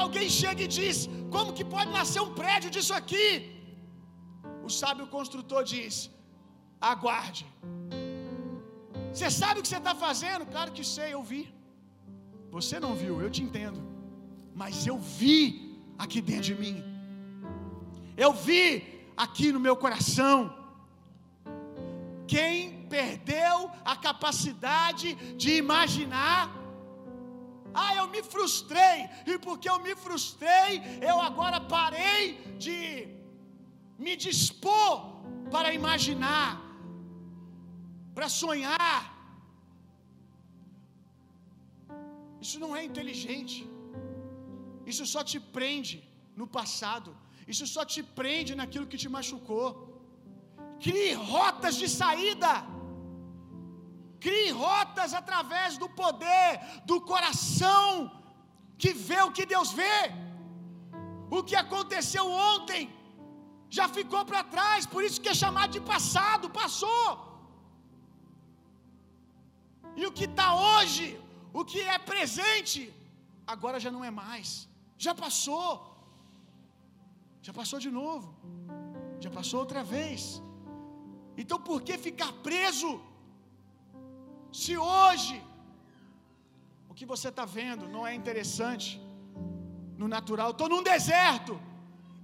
[0.03, 0.97] Alguém chega e diz:
[1.35, 3.27] Como que pode nascer um prédio disso aqui?
[4.67, 5.95] O sábio construtor diz:
[6.93, 7.45] Aguarde.
[9.11, 10.43] Você sabe o que você está fazendo?
[10.55, 11.43] Claro que sei, eu vi.
[12.55, 13.79] Você não viu, eu te entendo.
[14.61, 15.37] Mas eu vi
[16.03, 16.77] aqui dentro de mim.
[18.25, 18.65] Eu vi
[19.15, 20.37] aqui no meu coração.
[22.27, 26.49] Quem perdeu a capacidade de imaginar,
[27.73, 33.07] ah, eu me frustrei, e porque eu me frustrei, eu agora parei de
[33.97, 34.91] me dispor
[35.51, 36.61] para imaginar,
[38.15, 39.01] para sonhar.
[42.41, 43.59] Isso não é inteligente,
[44.85, 45.97] isso só te prende
[46.35, 47.11] no passado.
[47.53, 49.67] Isso só te prende naquilo que te machucou.
[50.85, 52.53] Crie rotas de saída.
[54.25, 56.49] Crie rotas através do poder,
[56.89, 57.87] do coração,
[58.81, 59.99] que vê o que Deus vê.
[61.37, 62.81] O que aconteceu ontem
[63.77, 67.07] já ficou para trás, por isso que é chamado de passado, passou.
[69.99, 71.07] E o que está hoje,
[71.59, 72.81] o que é presente,
[73.55, 74.49] agora já não é mais,
[75.05, 75.92] já passou.
[77.45, 78.27] Já passou de novo.
[79.23, 80.21] Já passou outra vez.
[81.41, 82.91] Então por que ficar preso?
[84.61, 85.37] Se hoje
[86.89, 88.89] o que você está vendo não é interessante,
[90.01, 91.53] no natural, estou num deserto.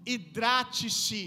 [0.05, 1.23] Hidrate-se.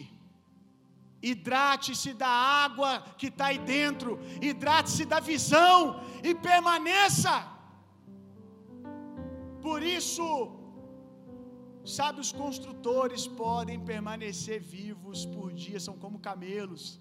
[1.31, 2.33] Hidrate-se da
[2.65, 4.19] água que está aí dentro.
[4.41, 7.35] Hidrate-se da visão e permaneça.
[9.61, 10.27] Por isso,
[11.85, 17.01] Sabe, os construtores podem permanecer vivos por dias, são como camelos.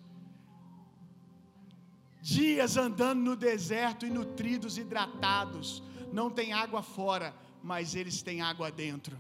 [2.22, 5.84] Dias andando no deserto e nutridos, hidratados.
[6.12, 9.18] Não tem água fora, mas eles têm água dentro.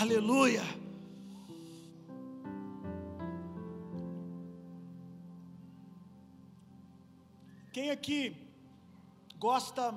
[0.00, 0.62] Aleluia!
[7.72, 8.34] Quem aqui
[9.38, 9.94] gosta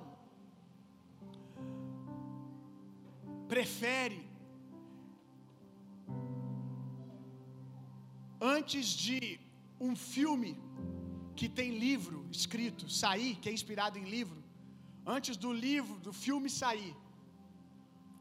[3.54, 4.20] prefere,
[8.56, 9.20] antes de
[9.88, 10.52] um filme
[11.36, 14.40] que tem livro escrito sair, que é inspirado em livro,
[15.16, 16.96] antes do livro, do filme sair,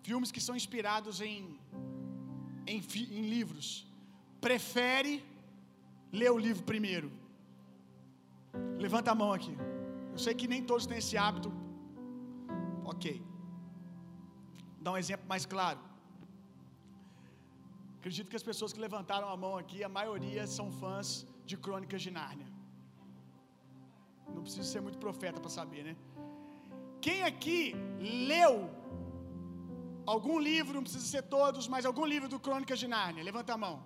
[0.02, 1.58] filmes que são inspirados em,
[2.66, 2.78] em,
[3.18, 3.68] em livros,
[4.40, 5.14] prefere
[6.20, 7.10] ler o livro primeiro.
[8.78, 9.54] Levanta a mão aqui.
[10.12, 11.52] Eu sei que nem todos têm esse hábito.
[12.92, 13.04] Ok.
[14.88, 15.80] Dar um exemplo mais claro.
[17.98, 21.08] Acredito que as pessoas que levantaram a mão aqui, a maioria são fãs
[21.44, 22.48] de Crônicas de Nárnia.
[24.34, 25.94] Não preciso ser muito profeta para saber, né?
[27.06, 27.60] Quem aqui
[28.30, 28.54] leu
[30.14, 33.28] algum livro, não precisa ser todos, mas algum livro do Crônicas de Nárnia?
[33.30, 33.76] Levanta a mão.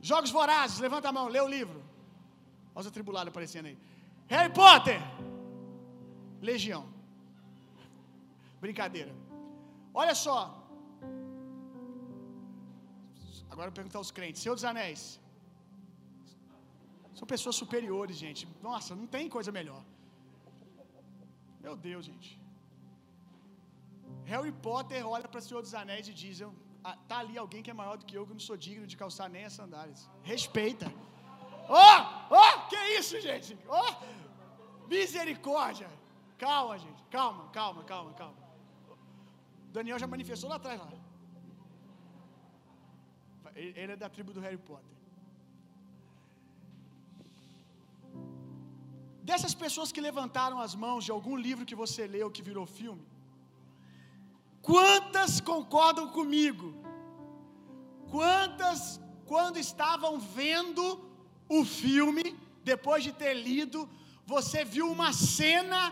[0.00, 1.80] Jogos Vorazes, levanta a mão, lê o livro.
[2.74, 3.78] Olha os atribulados aparecendo aí.
[4.28, 5.00] Harry Potter,
[6.50, 6.95] Legião.
[8.64, 9.12] Brincadeira.
[10.02, 10.38] Olha só.
[13.50, 15.02] Agora eu perguntar aos crentes: Senhor dos Anéis.
[17.18, 18.42] São pessoas superiores, gente.
[18.68, 19.82] Nossa, não tem coisa melhor.
[21.64, 22.30] Meu Deus, gente.
[24.32, 26.42] Harry Potter olha para o Senhor dos Anéis e diz:
[26.84, 28.86] ah, Tá ali alguém que é maior do que eu, que eu não sou digno
[28.86, 30.10] de calçar nem as sandálias.
[30.22, 30.92] Respeita.
[31.68, 32.00] Oh,
[32.40, 33.58] oh, que isso, gente?
[33.68, 35.88] Oh, misericórdia.
[36.38, 37.02] Calma, gente.
[37.10, 38.45] Calma, calma, calma, calma.
[39.76, 40.88] Daniel já manifestou lá atrás lá.
[43.80, 44.94] Ele é da tribo do Harry Potter.
[49.28, 53.04] Dessas pessoas que levantaram as mãos de algum livro que você leu que virou filme,
[54.70, 56.68] quantas concordam comigo?
[58.14, 58.80] Quantas,
[59.32, 60.84] quando estavam vendo
[61.58, 62.26] o filme,
[62.72, 63.80] depois de ter lido,
[64.34, 65.82] você viu uma cena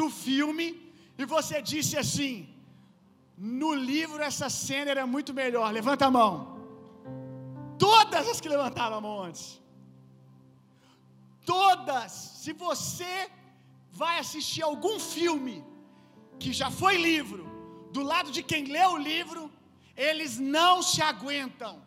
[0.00, 0.66] do filme
[1.22, 2.34] e você disse assim:
[3.44, 5.72] no livro essa cena era muito melhor.
[5.72, 6.32] Levanta a mão.
[7.76, 9.60] Todas as que levantaram a mão antes.
[11.44, 12.12] Todas.
[12.12, 13.28] Se você
[13.90, 15.64] vai assistir algum filme
[16.38, 17.42] que já foi livro,
[17.90, 19.50] do lado de quem leu o livro,
[19.96, 21.82] eles não se aguentam.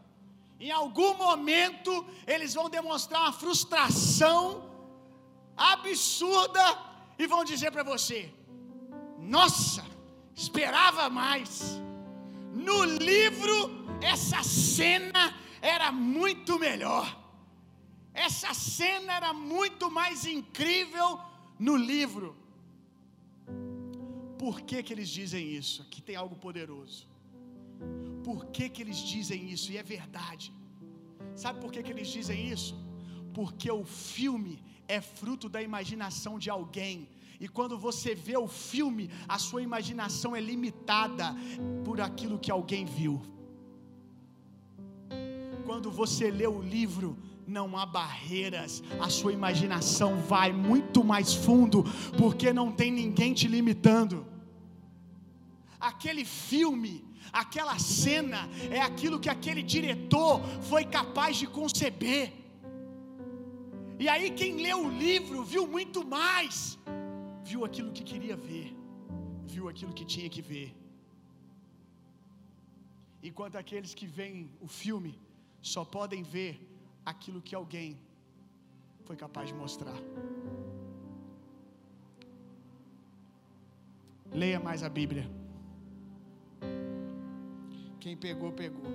[0.59, 4.69] Em algum momento, eles vão demonstrar uma frustração
[5.55, 6.65] absurda
[7.17, 8.29] e vão dizer para você:
[9.17, 9.94] Nossa,
[10.35, 11.79] esperava mais.
[12.53, 13.57] No livro,
[14.01, 17.05] essa cena era muito melhor.
[18.13, 21.19] Essa cena era muito mais incrível
[21.59, 22.35] no livro.
[24.37, 25.81] Por que, que eles dizem isso?
[25.81, 27.07] Aqui tem algo poderoso.
[28.23, 29.71] Por que, que eles dizem isso?
[29.71, 30.51] E é verdade.
[31.35, 32.75] Sabe por que, que eles dizem isso?
[33.33, 37.09] Porque o filme é fruto da imaginação de alguém.
[37.39, 41.35] E quando você vê o filme, a sua imaginação é limitada
[41.83, 43.21] por aquilo que alguém viu.
[45.65, 47.17] Quando você lê o livro,
[47.47, 51.83] não há barreiras, a sua imaginação vai muito mais fundo,
[52.17, 54.25] porque não tem ninguém te limitando.
[55.79, 62.33] Aquele filme, aquela cena, é aquilo que aquele diretor foi capaz de conceber.
[63.99, 66.77] E aí, quem leu o livro viu muito mais,
[67.49, 68.67] viu aquilo que queria ver,
[69.53, 70.69] viu aquilo que tinha que ver.
[73.29, 75.13] Enquanto aqueles que veem o filme
[75.73, 76.53] só podem ver
[77.11, 77.89] aquilo que alguém
[79.07, 79.99] foi capaz de mostrar.
[84.41, 85.25] Leia mais a Bíblia.
[88.03, 88.85] Quem pegou, pegou.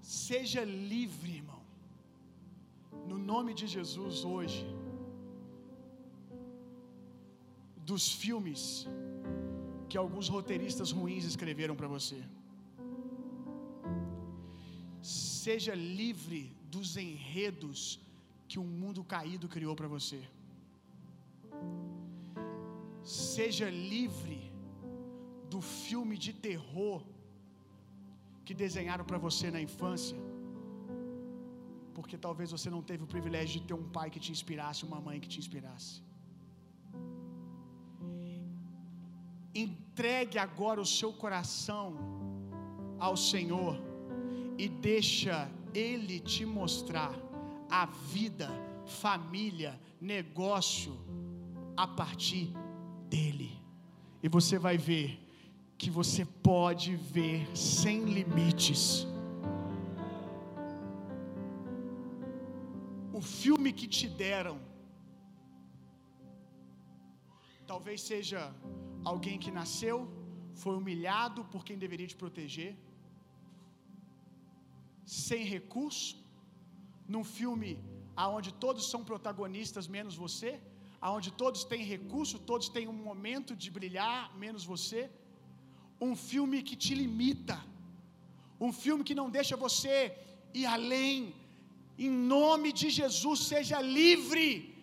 [0.00, 1.55] Seja livre, irmão.
[3.10, 4.64] No nome de Jesus hoje.
[7.90, 8.62] Dos filmes
[9.88, 12.20] que alguns roteiristas ruins escreveram para você.
[15.46, 16.42] Seja livre
[16.74, 17.80] dos enredos
[18.48, 20.20] que o mundo caído criou para você.
[23.04, 24.40] Seja livre
[25.52, 27.00] do filme de terror
[28.44, 30.18] que desenharam para você na infância.
[31.96, 35.00] Porque talvez você não teve o privilégio de ter um pai que te inspirasse, uma
[35.06, 36.02] mãe que te inspirasse.
[39.54, 41.86] Entregue agora o seu coração
[42.98, 43.74] ao Senhor
[44.58, 47.14] e deixa Ele te mostrar
[47.70, 48.48] a vida,
[48.84, 50.94] família, negócio
[51.76, 52.52] a partir
[53.08, 53.50] dele.
[54.22, 55.18] E você vai ver
[55.78, 59.06] que você pode ver sem limites.
[63.18, 64.56] O filme que te deram
[67.70, 68.40] talvez seja
[69.10, 69.96] alguém que nasceu,
[70.62, 72.72] foi humilhado por quem deveria te proteger,
[75.20, 76.14] sem recurso,
[77.14, 77.70] num filme
[78.24, 80.52] aonde todos são protagonistas menos você,
[81.08, 85.02] aonde todos têm recurso, todos têm um momento de brilhar menos você,
[86.08, 87.58] um filme que te limita,
[88.68, 89.94] um filme que não deixa você
[90.60, 91.18] ir além.
[91.98, 94.76] Em nome de Jesus, seja livre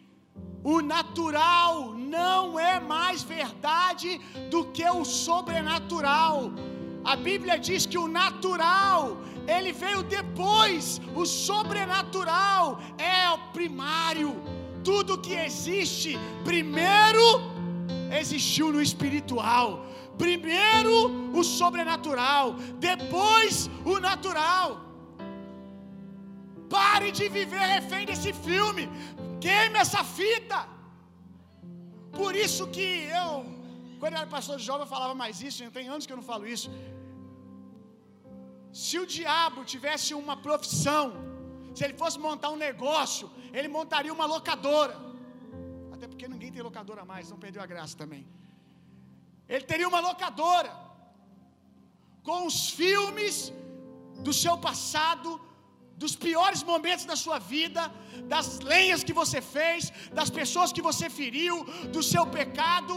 [0.63, 6.51] o natural não é mais verdade do que o sobrenatural.
[7.03, 14.41] A Bíblia diz que o natural, ele veio depois, o sobrenatural é o primário.
[14.83, 17.41] Tudo que existe, primeiro
[18.17, 19.85] existiu no espiritual.
[20.17, 20.95] Primeiro
[21.37, 24.92] o sobrenatural, depois o natural.
[26.75, 28.83] Pare de viver refém desse filme.
[29.45, 30.59] Queime essa fita.
[32.19, 32.87] Por isso que
[33.21, 33.29] eu,
[33.99, 35.69] quando eu era pastor de jovem, eu falava mais isso.
[35.77, 36.69] Tem anos que eu não falo isso.
[38.81, 41.05] Se o diabo tivesse uma profissão,
[41.75, 44.95] se ele fosse montar um negócio, ele montaria uma locadora.
[45.95, 48.23] Até porque ninguém tem locadora mais, não perdeu a graça também.
[49.53, 50.71] Ele teria uma locadora
[52.27, 53.35] com os filmes
[54.25, 55.29] do seu passado,
[56.01, 57.81] dos piores momentos da sua vida,
[58.33, 61.63] das lenhas que você fez, das pessoas que você feriu,
[61.95, 62.95] do seu pecado.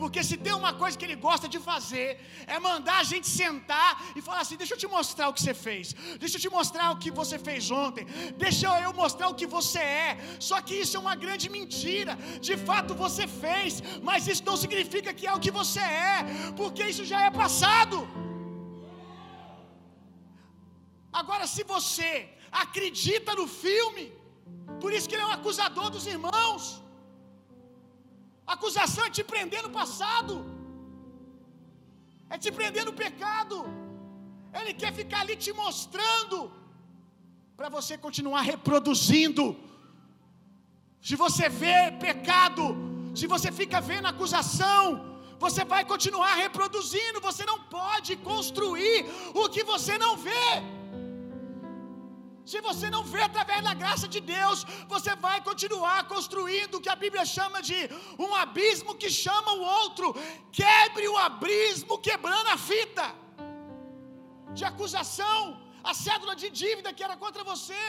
[0.00, 2.08] Porque se tem uma coisa que ele gosta de fazer,
[2.46, 5.54] é mandar a gente sentar e falar assim: deixa eu te mostrar o que você
[5.66, 8.04] fez, deixa eu te mostrar o que você fez ontem,
[8.44, 10.18] deixa eu mostrar o que você é.
[10.38, 12.14] Só que isso é uma grande mentira.
[12.48, 16.16] De fato você fez, mas isso não significa que é o que você é,
[16.60, 17.98] porque isso já é passado.
[21.20, 22.10] Agora, se você
[22.50, 24.12] acredita no filme,
[24.80, 26.82] por isso que ele é um acusador dos irmãos.
[28.46, 30.34] Acusação é te prender no passado,
[32.30, 33.56] é te prender no pecado.
[34.58, 36.38] Ele quer ficar ali te mostrando,
[37.56, 39.44] para você continuar reproduzindo.
[41.00, 42.62] Se você vê pecado,
[43.14, 44.80] se você fica vendo acusação,
[45.38, 47.20] você vai continuar reproduzindo.
[47.20, 50.50] Você não pode construir o que você não vê.
[52.50, 54.58] Se você não vê através da graça de Deus,
[54.94, 57.78] você vai continuar construindo o que a Bíblia chama de
[58.24, 60.08] um abismo que chama o outro.
[60.60, 63.06] Quebre o abismo quebrando a fita
[64.58, 65.40] de acusação,
[65.90, 67.84] a cédula de dívida que era contra você.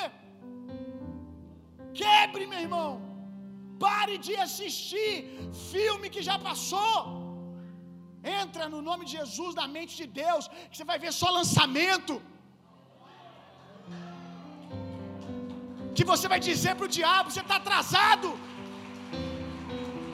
[2.02, 2.90] Quebre, meu irmão.
[3.86, 5.12] Pare de assistir
[5.72, 6.96] filme que já passou.
[8.42, 12.16] Entra no nome de Jesus na mente de Deus, que você vai ver só lançamento.
[15.98, 18.30] Que você vai dizer para o diabo: você está atrasado.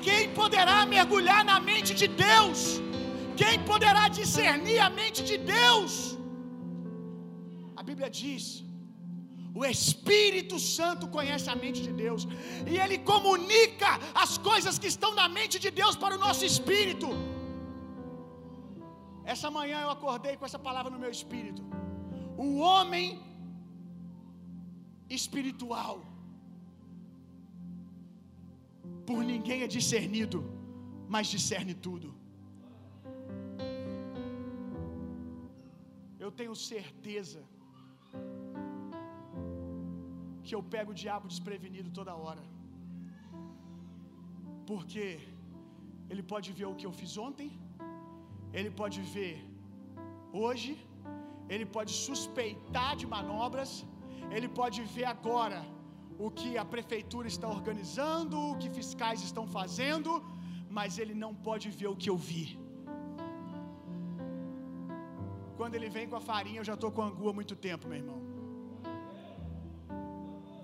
[0.08, 2.60] Quem poderá mergulhar na mente de Deus?
[3.42, 5.94] Quem poderá discernir a mente de Deus?
[7.80, 8.46] A Bíblia diz:
[9.60, 12.22] o Espírito Santo conhece a mente de Deus
[12.72, 13.92] e ele comunica
[14.24, 17.10] as coisas que estão na mente de Deus para o nosso espírito.
[19.34, 21.62] Essa manhã eu acordei com essa palavra no meu espírito.
[22.46, 23.06] O homem
[25.10, 25.96] espiritual.
[29.10, 30.40] Por ninguém é discernido,
[31.14, 32.10] mas discerne tudo.
[36.26, 37.42] Eu tenho certeza
[40.46, 42.44] que eu pego o diabo desprevenido toda hora.
[44.70, 45.06] Porque
[46.12, 47.50] ele pode ver o que eu fiz ontem,
[48.58, 49.36] ele pode ver
[50.42, 50.72] hoje,
[51.54, 53.72] ele pode suspeitar de manobras,
[54.36, 55.60] ele pode ver agora
[56.26, 60.12] o que a prefeitura está organizando, o que fiscais estão fazendo,
[60.78, 62.46] mas ele não pode ver o que eu vi.
[65.60, 68.00] Quando ele vem com a farinha, eu já estou com angu há muito tempo, meu
[68.04, 68.20] irmão.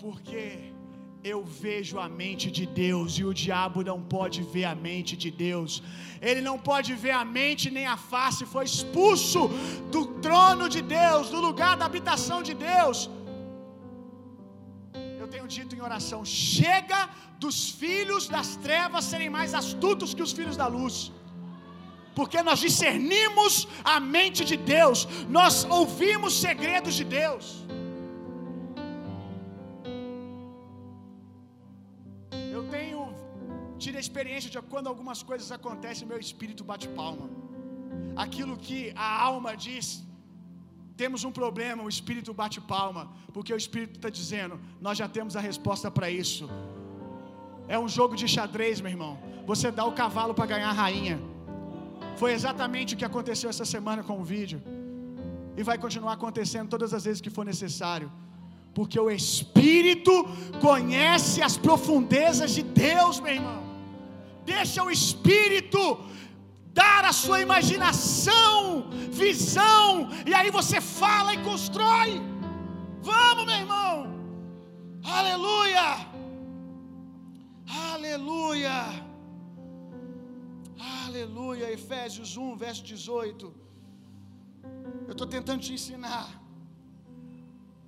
[0.04, 0.72] Porque
[1.32, 5.30] eu vejo a mente de Deus e o diabo não pode ver a mente de
[5.30, 5.82] Deus.
[6.28, 9.42] Ele não pode ver a mente nem a face, foi expulso
[9.94, 12.98] do trono de Deus, do lugar da habitação de Deus
[15.56, 17.00] dito em oração: chega
[17.44, 20.96] dos filhos das trevas serem mais astutos que os filhos da luz.
[22.18, 23.52] Porque nós discernimos
[23.94, 24.98] a mente de Deus,
[25.38, 27.44] nós ouvimos segredos de Deus.
[32.56, 33.00] Eu tenho
[33.82, 37.26] tido a experiência de quando algumas coisas acontecem, meu espírito bate palma.
[38.24, 39.86] Aquilo que a alma diz,
[41.00, 43.02] temos um problema, o Espírito bate palma,
[43.34, 44.54] porque o Espírito está dizendo:
[44.86, 46.44] nós já temos a resposta para isso.
[47.74, 49.14] É um jogo de xadrez, meu irmão.
[49.50, 51.16] Você dá o cavalo para ganhar a rainha.
[52.20, 54.60] Foi exatamente o que aconteceu essa semana com o vídeo.
[55.58, 58.08] E vai continuar acontecendo todas as vezes que for necessário.
[58.78, 60.14] Porque o Espírito
[60.68, 63.60] conhece as profundezas de Deus, meu irmão.
[64.54, 65.80] Deixa o Espírito
[66.72, 72.12] dar a sua imaginação, visão, e aí você fala e constrói.
[73.02, 73.94] Vamos, meu irmão.
[75.18, 75.86] Aleluia.
[77.92, 78.78] Aleluia.
[81.06, 81.72] Aleluia.
[81.78, 83.54] Efésios 1, verso 18.
[85.08, 86.28] Eu estou tentando te ensinar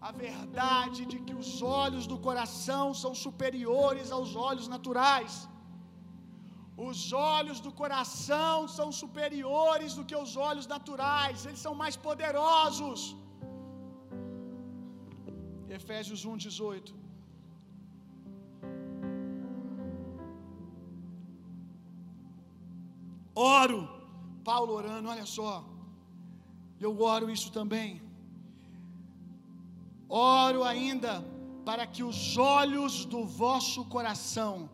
[0.08, 5.48] a verdade de que os olhos do coração são superiores aos olhos naturais.
[6.76, 13.16] Os olhos do coração são superiores do que os olhos naturais, eles são mais poderosos.
[15.68, 16.94] Efésios 1:18
[23.34, 23.88] Oro,
[24.44, 25.64] Paulo orando, olha só.
[26.78, 28.02] Eu oro isso também.
[30.08, 31.24] Oro ainda
[31.64, 34.68] para que os olhos do vosso coração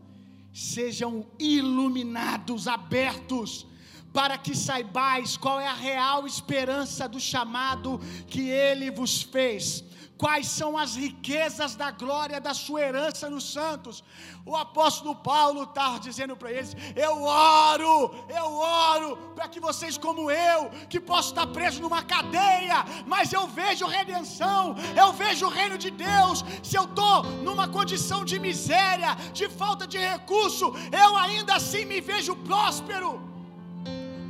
[0.53, 3.67] sejam iluminados, abertos,
[4.13, 9.85] para que saibais qual é a real esperança do chamado que ele vos fez
[10.19, 14.03] quais são as riquezas da glória da sua herança nos santos.
[14.45, 18.49] O apóstolo Paulo está dizendo para eles: Eu oro, eu
[18.89, 23.87] oro para que vocês, como eu, que posso estar preso numa cadeia, mas eu vejo
[23.87, 26.45] redenção, eu vejo o reino de Deus.
[26.63, 32.01] Se eu estou numa condição de miséria, de falta de recurso, eu ainda assim me
[32.01, 33.28] vejo próspero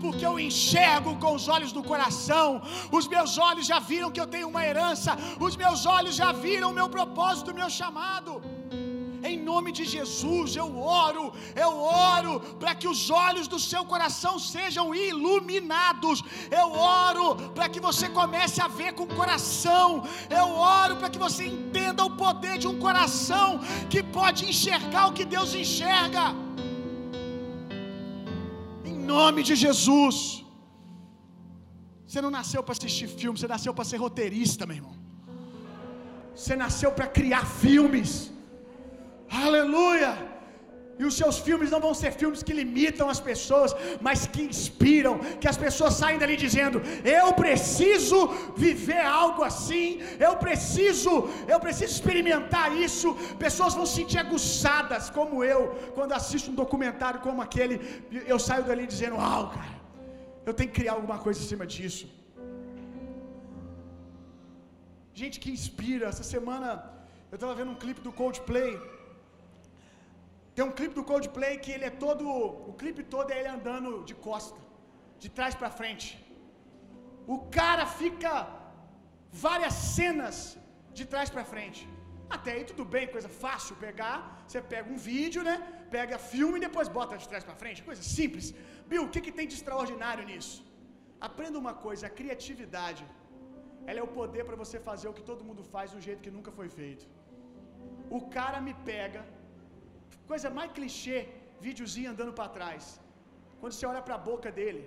[0.05, 2.63] porque eu enxergo com os olhos do coração.
[2.99, 5.17] Os meus olhos já viram que eu tenho uma herança,
[5.49, 8.35] os meus olhos já viram o meu propósito, o meu chamado.
[9.23, 11.33] Em nome de Jesus, eu oro,
[11.65, 16.23] eu oro para que os olhos do seu coração sejam iluminados.
[16.51, 20.05] Eu oro para que você comece a ver com o coração.
[20.31, 25.13] Eu oro para que você entenda o poder de um coração que pode enxergar o
[25.13, 26.35] que Deus enxerga
[29.13, 30.17] nome de Jesus.
[32.07, 34.97] Você não nasceu para assistir filme, você nasceu para ser roteirista, meu irmão.
[36.35, 38.11] Você nasceu para criar filmes.
[39.45, 40.13] Aleluia!
[41.01, 43.71] E os seus filmes não vão ser filmes que limitam as pessoas,
[44.07, 46.79] mas que inspiram, que as pessoas saem dali dizendo:
[47.19, 48.19] "Eu preciso
[48.67, 49.87] viver algo assim,
[50.27, 51.13] eu preciso,
[51.55, 53.09] eu preciso experimentar isso".
[53.47, 55.63] Pessoas vão se sentir aguçadas como eu,
[55.97, 57.77] quando assisto um documentário como aquele,
[58.35, 59.75] eu saio dali dizendo: "Uau, cara,
[60.49, 62.07] eu tenho que criar alguma coisa em cima disso".
[65.21, 66.05] Gente que inspira.
[66.13, 66.69] Essa semana
[67.33, 68.73] eu estava vendo um clipe do Coldplay.
[70.59, 72.25] Tem um clipe do Coldplay que ele é todo,
[72.71, 74.61] o clipe todo é ele andando de costa,
[75.23, 76.07] de trás para frente.
[77.35, 78.33] O cara fica
[79.45, 80.37] várias cenas
[80.99, 81.83] de trás para frente.
[82.37, 84.19] Até aí tudo bem, coisa fácil pegar.
[84.47, 85.57] Você pega um vídeo, né?
[85.97, 88.49] Pega filme e depois bota de trás para frente, coisa simples.
[88.91, 90.59] Bill, o que, que tem de extraordinário nisso?
[91.31, 93.05] Aprenda uma coisa, a criatividade.
[93.89, 96.37] Ela é o poder para você fazer o que todo mundo faz um jeito que
[96.39, 97.07] nunca foi feito.
[98.19, 99.23] O cara me pega
[100.31, 101.19] Coisa mais clichê,
[101.67, 102.83] videozinho andando para trás.
[103.61, 104.83] Quando você olha para a boca dele,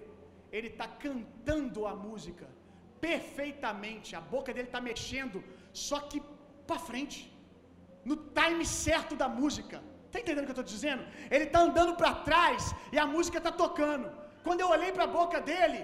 [0.56, 2.48] ele está cantando a música
[3.08, 4.10] perfeitamente.
[4.20, 5.40] A boca dele está mexendo,
[5.88, 6.20] só que
[6.68, 7.20] para frente,
[8.10, 9.78] no time certo da música.
[10.12, 11.04] Tá entendendo o que eu estou dizendo?
[11.34, 12.62] Ele está andando para trás
[12.94, 14.08] e a música está tocando.
[14.46, 15.82] Quando eu olhei para a boca dele,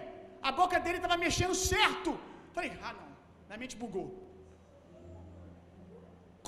[0.50, 2.12] a boca dele estava mexendo certo.
[2.56, 3.08] Falei, ah não,
[3.48, 4.08] minha mente bugou.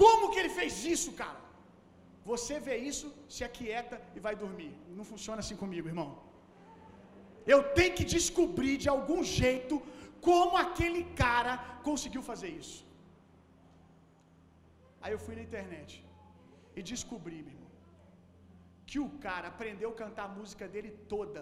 [0.02, 1.39] Como que ele fez isso, cara?
[2.32, 4.74] Você vê isso, se aquieta e vai dormir.
[4.98, 6.10] Não funciona assim comigo, irmão.
[7.54, 9.76] Eu tenho que descobrir de algum jeito
[10.28, 11.54] como aquele cara
[11.88, 12.80] conseguiu fazer isso.
[15.02, 15.92] Aí eu fui na internet
[16.78, 17.72] e descobri, meu irmão,
[18.90, 21.42] que o cara aprendeu a cantar a música dele toda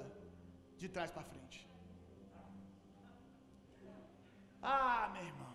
[0.82, 1.60] de trás para frente.
[4.62, 5.54] Ah, meu irmão.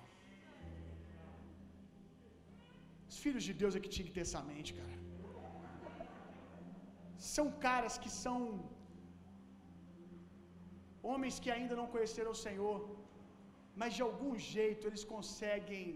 [3.10, 4.96] Os filhos de Deus é que tinham que ter essa mente, cara.
[7.34, 8.38] São caras que são
[11.10, 12.78] homens que ainda não conheceram o Senhor,
[13.80, 15.86] mas de algum jeito eles conseguem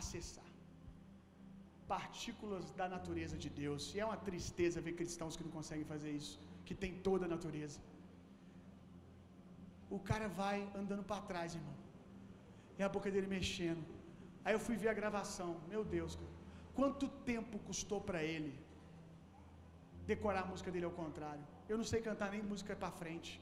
[0.00, 0.50] acessar
[1.94, 3.82] partículas da natureza de Deus.
[3.94, 6.34] E é uma tristeza ver cristãos que não conseguem fazer isso,
[6.66, 7.80] que tem toda a natureza.
[9.96, 11.76] O cara vai andando para trás, irmão.
[12.78, 13.84] E a boca dele mexendo.
[14.44, 15.50] Aí eu fui ver a gravação.
[15.72, 16.34] Meu Deus, cara.
[16.78, 18.52] Quanto tempo custou para ele
[20.12, 21.44] decorar a música dele ao contrário.
[21.68, 23.40] Eu não sei cantar nem música para frente.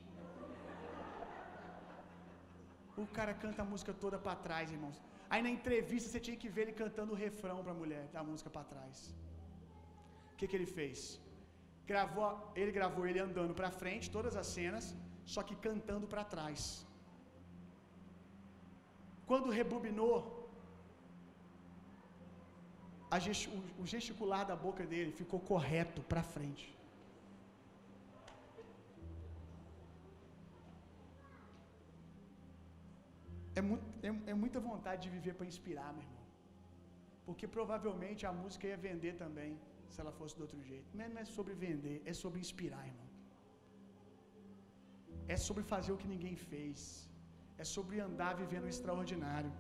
[2.97, 5.01] O cara canta a música toda para trás, irmãos.
[5.31, 8.23] Aí na entrevista você tinha que ver ele cantando o refrão para a mulher da
[8.23, 9.15] música para trás.
[10.33, 11.21] O que, que ele fez?
[11.87, 14.95] Gravou, ele gravou ele andando para frente, todas as cenas,
[15.25, 16.87] só que cantando para trás.
[19.27, 20.42] Quando rebobinou,
[23.83, 26.67] o gesticular da boca dele ficou correto para frente.
[33.59, 36.23] É, muito, é, é muita vontade de viver para inspirar, meu irmão.
[37.27, 39.51] Porque provavelmente a música ia vender também,
[39.93, 40.89] se ela fosse do outro jeito.
[40.99, 43.09] Mas não é sobre vender, é sobre inspirar, irmão.
[45.35, 46.81] É sobre fazer o que ninguém fez.
[47.63, 49.53] É sobre andar vivendo o extraordinário.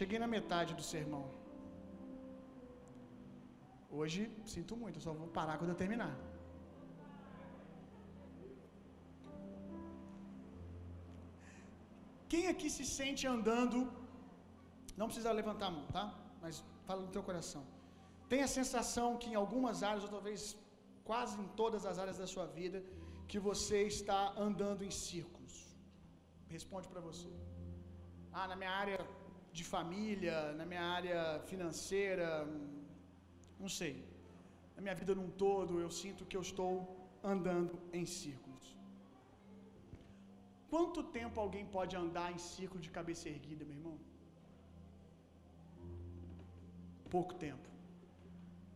[0.00, 1.24] Cheguei na metade do sermão.
[3.98, 4.20] Hoje,
[4.52, 6.12] sinto muito, só vou parar quando eu terminar.
[12.30, 13.78] Quem aqui se sente andando,
[15.00, 16.06] não precisa levantar a mão, tá?
[16.42, 17.62] Mas fala no teu coração.
[18.32, 20.42] Tem a sensação que em algumas áreas, ou talvez
[21.10, 22.80] quase em todas as áreas da sua vida,
[23.30, 25.56] que você está andando em círculos.
[26.56, 27.30] Responde para você.
[28.32, 29.00] Ah, na minha área
[29.58, 32.28] de família, na minha área financeira,
[33.62, 33.94] não sei.
[34.76, 36.72] Na minha vida num todo, eu sinto que eu estou
[37.32, 38.64] andando em círculos.
[40.72, 43.96] Quanto tempo alguém pode andar em círculo de cabeça erguida, meu irmão?
[47.16, 47.68] Pouco tempo.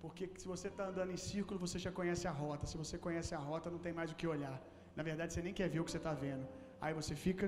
[0.03, 2.67] Porque se você está andando em círculo, você já conhece a rota.
[2.71, 4.59] Se você conhece a rota, não tem mais o que olhar.
[4.97, 6.45] Na verdade, você nem quer ver o que você está vendo.
[6.85, 7.47] Aí você fica.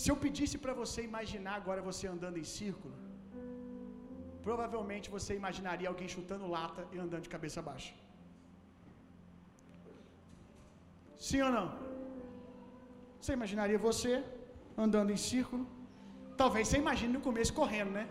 [0.00, 2.94] Se eu pedisse para você imaginar agora você andando em círculo,
[4.46, 7.92] provavelmente você imaginaria alguém chutando lata e andando de cabeça baixa.
[11.28, 11.66] Sim ou não?
[13.20, 14.12] Você imaginaria você
[14.84, 15.64] andando em círculo?
[16.42, 18.04] Talvez você imagine no começo correndo, né?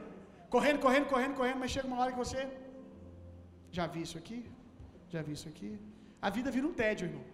[0.55, 2.41] Correndo, correndo, correndo, correndo, mas chega uma hora que você
[3.77, 4.39] já vi isso aqui?
[5.13, 5.71] Já vi isso aqui?
[6.21, 7.25] A vida vira um tédio, irmão.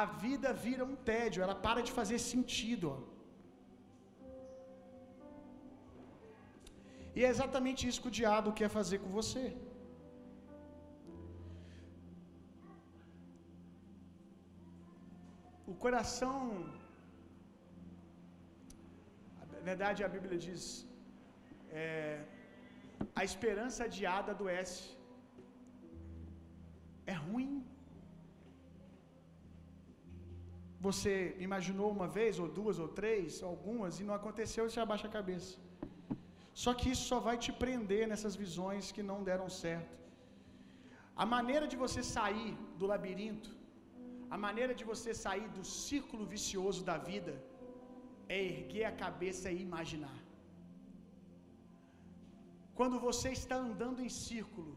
[0.00, 2.86] A vida vira um tédio, ela para de fazer sentido.
[2.94, 2.98] Ó.
[7.16, 9.44] E é exatamente isso que o diabo quer fazer com você.
[15.72, 16.38] O coração.
[19.56, 20.64] Na verdade, a Bíblia diz:
[21.70, 22.24] é,
[23.20, 24.82] a esperança adiada adoece.
[27.12, 27.61] É ruim.
[30.86, 31.12] Você
[31.46, 35.52] imaginou uma vez, ou duas, ou três, algumas, e não aconteceu, você abaixa a cabeça.
[36.62, 39.94] Só que isso só vai te prender nessas visões que não deram certo.
[41.24, 43.50] A maneira de você sair do labirinto,
[44.34, 47.34] a maneira de você sair do círculo vicioso da vida,
[48.36, 50.18] é erguer a cabeça e imaginar.
[52.78, 54.72] Quando você está andando em círculo,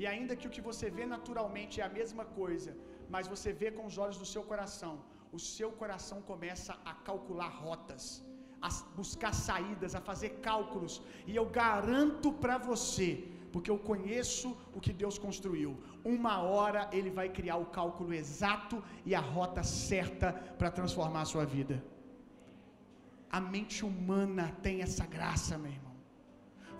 [0.00, 2.72] e ainda que o que você vê naturalmente é a mesma coisa,
[3.14, 4.94] mas você vê com os olhos do seu coração,
[5.32, 8.24] o seu coração começa a calcular rotas,
[8.60, 14.80] a buscar saídas, a fazer cálculos, e eu garanto para você, porque eu conheço o
[14.80, 15.78] que Deus construiu.
[16.04, 21.24] Uma hora ele vai criar o cálculo exato e a rota certa para transformar a
[21.24, 21.82] sua vida.
[23.30, 25.94] A mente humana tem essa graça, meu irmão.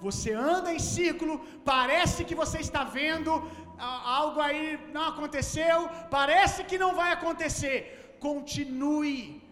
[0.01, 3.33] Você anda em círculo, parece que você está vendo
[3.79, 8.06] algo aí não aconteceu, parece que não vai acontecer.
[8.21, 9.47] Continue.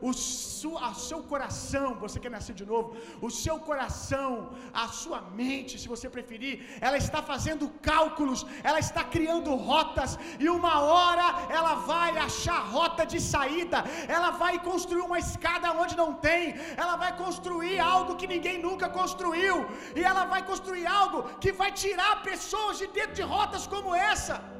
[0.00, 5.20] O su, a seu coração, você quer nascer de novo, o seu coração, a sua
[5.20, 11.26] mente, se você preferir, ela está fazendo cálculos, ela está criando rotas, e uma hora
[11.50, 16.94] ela vai achar rota de saída, ela vai construir uma escada onde não tem, ela
[16.94, 19.66] vai construir algo que ninguém nunca construiu,
[19.96, 24.57] e ela vai construir algo que vai tirar pessoas de dentro de rotas como essa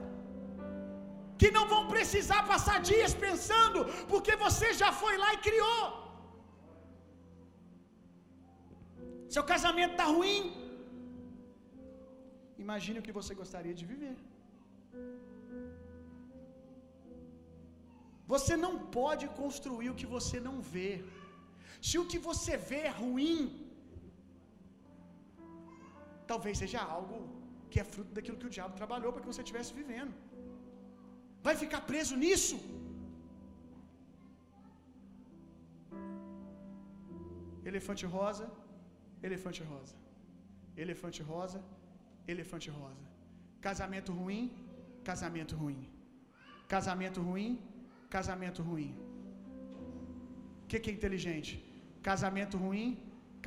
[1.41, 3.81] que não vão precisar passar dias pensando,
[4.13, 5.85] porque você já foi lá e criou.
[9.35, 10.43] Seu casamento está ruim.
[12.65, 14.17] Imagine o que você gostaria de viver.
[18.33, 20.93] Você não pode construir o que você não vê.
[21.89, 23.37] Se o que você vê é ruim,
[26.31, 27.19] talvez seja algo
[27.71, 30.15] que é fruto daquilo que o diabo trabalhou para que você estivesse vivendo.
[31.47, 32.57] Vai ficar preso nisso?
[37.71, 38.47] Elefante rosa,
[39.29, 39.95] elefante rosa.
[40.83, 41.61] Elefante rosa,
[42.33, 43.07] elefante rosa.
[43.67, 44.45] Casamento ruim,
[45.09, 45.81] casamento ruim.
[46.75, 47.51] Casamento ruim,
[48.17, 48.93] casamento ruim.
[50.63, 51.53] O que, que é inteligente?
[52.09, 52.89] Casamento ruim,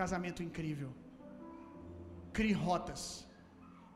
[0.01, 0.91] casamento incrível.
[2.37, 3.03] Crie rotas.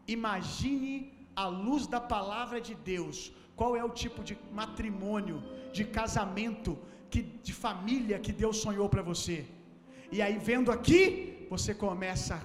[0.07, 0.91] Imagine
[1.35, 3.17] a luz da palavra de Deus
[3.59, 5.37] Qual é o tipo de matrimônio,
[5.77, 6.71] de casamento,
[7.11, 9.37] que, de família que Deus sonhou para você?
[10.15, 11.01] E aí, vendo aqui,
[11.53, 12.35] você começa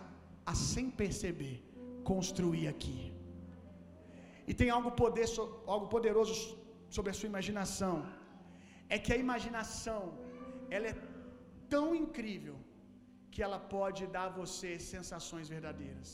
[0.50, 1.56] a, sem perceber,
[2.12, 3.12] construir aqui.
[4.48, 5.26] E tem algo, poder,
[5.74, 6.34] algo poderoso
[6.96, 7.94] sobre a sua imaginação.
[8.88, 10.00] É que a imaginação,
[10.76, 10.96] ela é
[11.74, 12.56] tão incrível
[13.32, 16.11] que ela pode dar a você sensações verdadeiras.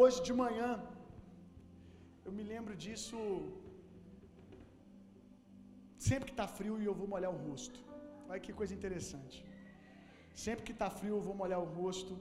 [0.00, 0.68] Hoje de manhã,
[2.26, 3.18] eu me lembro disso.
[6.06, 7.80] Sempre que está frio e eu vou molhar o rosto.
[8.28, 9.36] Olha que coisa interessante.
[10.44, 12.14] Sempre que está frio eu vou molhar o rosto.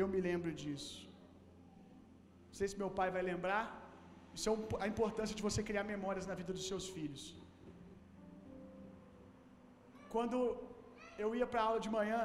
[0.00, 0.96] Eu me lembro disso.
[2.48, 3.64] Não sei se meu pai vai lembrar.
[4.36, 7.24] Isso é a importância de você criar memórias na vida dos seus filhos.
[10.14, 10.38] Quando
[11.24, 12.22] eu ia para aula de manhã,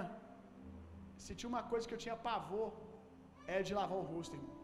[1.23, 2.69] se tinha uma coisa que eu tinha pavor,
[3.55, 4.57] é de lavar o rosto, irmão.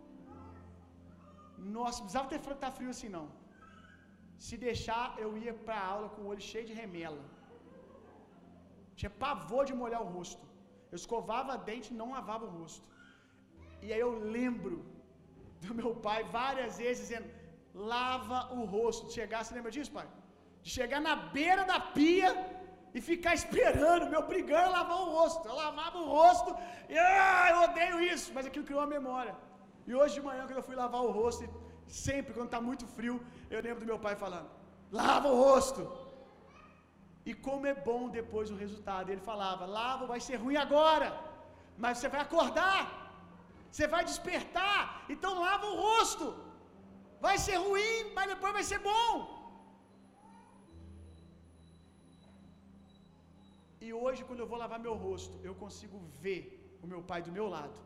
[1.78, 3.28] Nossa, precisava ter tá frio assim não.
[4.46, 7.24] Se deixar, eu ia para a aula com o olho cheio de remela.
[9.00, 10.46] Tinha pavor de molhar o rosto.
[10.92, 12.86] Eu escovava a dente e não lavava o rosto.
[13.86, 14.78] E aí eu lembro
[15.66, 17.30] do meu pai várias vezes dizendo:
[17.94, 19.08] lava o rosto.
[19.08, 20.08] De chegar, você lembra disso, pai?
[20.64, 22.32] De chegar na beira da pia
[23.00, 25.44] e ficar esperando, me obrigando a lavar o rosto.
[25.50, 26.50] Eu lavava o rosto
[26.94, 29.34] e ah, eu odeio isso, mas aquilo criou uma memória.
[29.90, 31.44] E hoje de manhã, quando eu fui lavar o rosto,
[32.06, 33.16] sempre quando está muito frio,
[33.54, 34.50] eu lembro do meu pai falando:
[35.00, 35.82] lava o rosto.
[37.30, 39.10] E como é bom depois o resultado.
[39.14, 41.10] Ele falava: lava, vai ser ruim agora,
[41.84, 42.82] mas você vai acordar,
[43.72, 44.80] você vai despertar,
[45.16, 46.28] então lava o rosto.
[47.28, 49.12] Vai ser ruim, mas depois vai ser bom.
[53.86, 56.42] E hoje, quando eu vou lavar meu rosto, eu consigo ver
[56.84, 57.80] o meu pai do meu lado,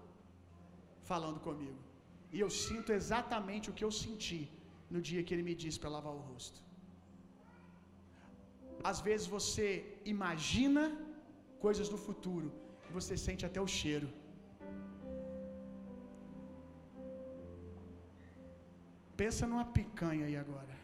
[1.12, 1.80] falando comigo.
[2.36, 4.42] E eu sinto exatamente o que eu senti
[4.94, 6.60] no dia que ele me disse para lavar o rosto.
[8.92, 9.68] Às vezes você
[10.14, 10.84] imagina
[11.66, 12.50] coisas do futuro
[12.98, 14.08] você sente até o cheiro.
[19.22, 20.76] Pensa numa picanha aí agora.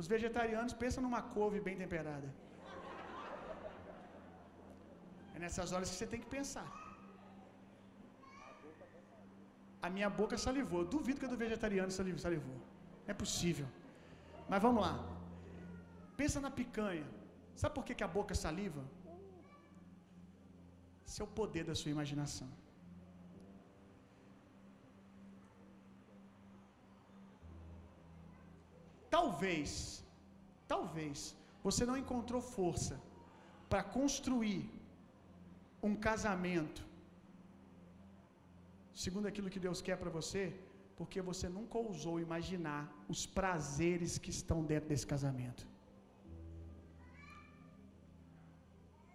[0.00, 2.28] Os vegetarianos pensam numa couve bem temperada.
[5.34, 6.68] É nessas horas que você tem que pensar.
[9.86, 10.80] A minha boca salivou.
[10.82, 11.92] Eu duvido que a do vegetariano
[12.26, 12.58] salivou.
[13.12, 13.68] É possível.
[14.50, 14.94] Mas vamos lá.
[16.20, 17.06] Pensa na picanha.
[17.60, 18.82] Sabe por que, que a boca saliva?
[21.06, 22.48] Esse é o poder da sua imaginação.
[29.16, 29.70] Talvez,
[30.72, 31.18] talvez,
[31.66, 32.96] você não encontrou força
[33.70, 34.60] para construir
[35.82, 36.86] um casamento
[39.04, 40.42] segundo aquilo que Deus quer para você,
[40.98, 45.62] porque você nunca ousou imaginar os prazeres que estão dentro desse casamento.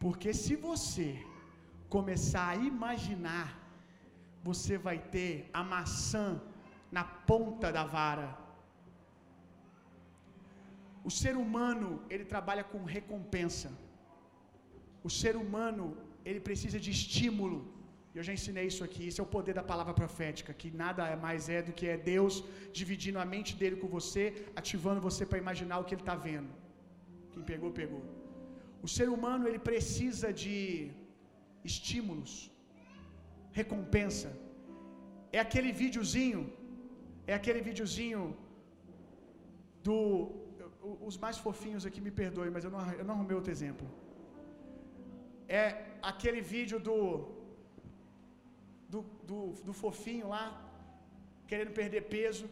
[0.03, 1.09] Porque se você
[1.95, 3.47] começar a imaginar,
[4.43, 6.27] você vai ter a maçã
[6.91, 8.29] na ponta da vara.
[11.03, 13.71] O ser humano, ele trabalha com recompensa.
[15.03, 15.85] O ser humano,
[16.29, 17.59] ele precisa de estímulo.
[18.17, 19.03] Eu já ensinei isso aqui.
[19.09, 22.35] Esse é o poder da palavra profética, que nada mais é do que é Deus
[22.79, 24.23] dividindo a mente dele com você,
[24.61, 26.51] ativando você para imaginar o que ele está vendo.
[27.33, 28.03] Quem pegou, pegou.
[28.85, 30.55] O ser humano ele precisa de
[31.69, 32.33] estímulos,
[33.59, 34.29] recompensa.
[35.37, 36.41] É aquele videozinho,
[37.31, 38.21] é aquele videozinho
[39.87, 40.01] do
[41.07, 43.87] os mais fofinhos aqui me perdoem, mas eu não, eu não arrumei outro exemplo.
[45.59, 45.61] É
[46.09, 46.99] aquele vídeo do
[48.93, 50.45] do, do, do fofinho lá,
[51.49, 52.45] querendo perder peso.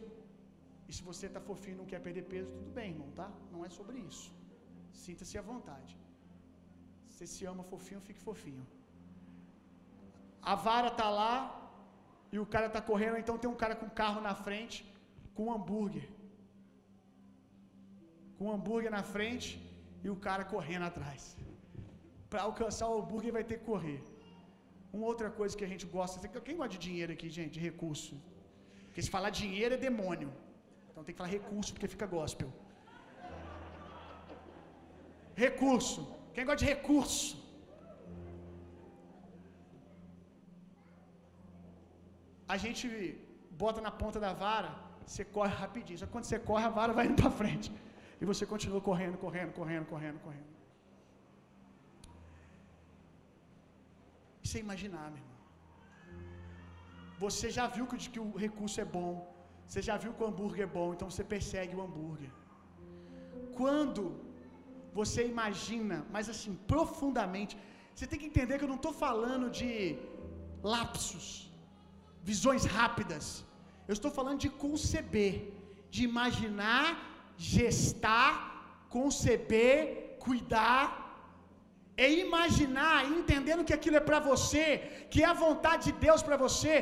[0.88, 3.28] E se você está fofinho e não quer perder peso, tudo bem, irmão, tá?
[3.54, 4.28] Não é sobre isso.
[5.06, 5.94] Sinta-se à vontade.
[7.08, 8.66] Você se ama fofinho, fique fofinho.
[10.52, 11.34] A vara tá lá
[12.34, 14.78] e o cara tá correndo, então tem um cara com carro na frente
[15.36, 16.08] com um hambúrguer.
[18.38, 19.48] Com um hambúrguer na frente
[20.04, 21.22] e o cara correndo atrás.
[22.32, 24.00] Para alcançar o hambúrguer vai ter que correr.
[24.98, 28.14] Uma outra coisa que a gente gosta, quem gosta de dinheiro aqui, gente, de recurso?
[28.86, 30.30] Porque se falar dinheiro é demônio.
[30.90, 32.50] Então tem que falar recurso porque fica gospel.
[35.46, 36.02] Recurso.
[36.34, 37.32] Quem gosta de recurso?
[42.54, 42.86] A gente
[43.64, 44.72] bota na ponta da vara,
[45.06, 46.00] você corre rapidinho.
[46.00, 47.72] Só que quando você corre, a vara vai indo para frente.
[48.22, 50.59] E você continua correndo, correndo, correndo, correndo, correndo.
[54.50, 55.38] Você imaginar, meu irmão.
[57.24, 59.12] Você já viu que, que o recurso é bom.
[59.68, 62.32] Você já viu que o hambúrguer é bom, então você persegue o hambúrguer.
[63.60, 64.04] Quando
[65.00, 67.56] você imagina, mas assim, profundamente,
[67.94, 69.72] você tem que entender que eu não estou falando de
[70.74, 71.26] lapsos,
[72.32, 73.28] visões rápidas.
[73.90, 75.36] Eu estou falando de conceber,
[75.94, 76.88] de imaginar,
[77.38, 78.34] gestar,
[78.98, 80.88] conceber, cuidar,
[82.06, 84.68] é imaginar, entendendo que aquilo é para você,
[85.12, 86.76] que é a vontade de Deus para você.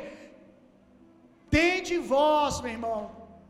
[1.57, 2.99] Tende vós, meu irmão.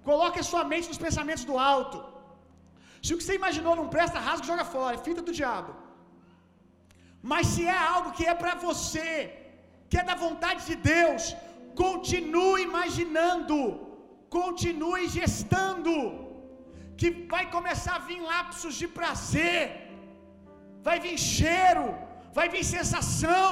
[0.10, 1.98] Coloque a sua mente nos pensamentos do alto.
[3.06, 4.96] Se o que você imaginou não presta, rasga e joga fora.
[4.98, 5.74] É fita do diabo.
[7.32, 9.12] Mas se é algo que é para você,
[9.90, 11.24] que é da vontade de Deus,
[11.84, 13.58] continue imaginando,
[14.40, 15.96] continue gestando,
[17.00, 19.60] que vai começar a vir lapsos de prazer,
[20.88, 21.86] vai vir cheiro,
[22.38, 23.52] vai vir sensação.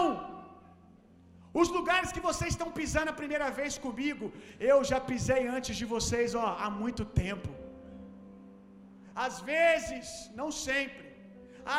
[1.62, 4.26] Os lugares que vocês estão pisando a primeira vez comigo,
[4.72, 7.50] eu já pisei antes de vocês, ó, há muito tempo.
[9.26, 10.08] Às vezes,
[10.40, 11.04] não sempre,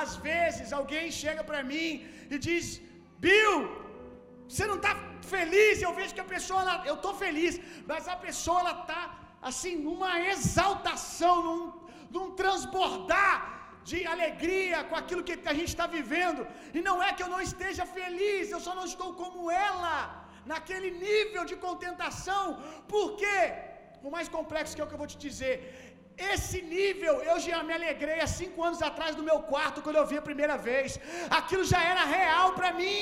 [0.01, 1.89] às vezes alguém chega para mim
[2.35, 2.67] e diz:
[3.25, 3.59] Bill,
[4.49, 4.95] você não está
[5.35, 5.83] feliz?
[5.83, 7.55] Eu vejo que a pessoa, ela, eu estou feliz,
[7.91, 9.03] mas a pessoa está
[9.51, 11.63] assim numa exaltação, num,
[12.15, 13.35] num transbordar
[13.91, 16.43] de alegria com aquilo que a gente está vivendo.
[16.77, 19.95] E não é que eu não esteja feliz, eu só não estou como ela,
[20.53, 22.45] naquele nível de contentação.
[22.95, 23.41] Por quê?
[24.07, 25.55] O mais complexo que é o que eu vou te dizer.
[26.33, 30.07] Esse nível eu já me alegrei há cinco anos atrás no meu quarto, quando eu
[30.13, 30.99] vi a primeira vez.
[31.39, 33.01] Aquilo já era real para mim.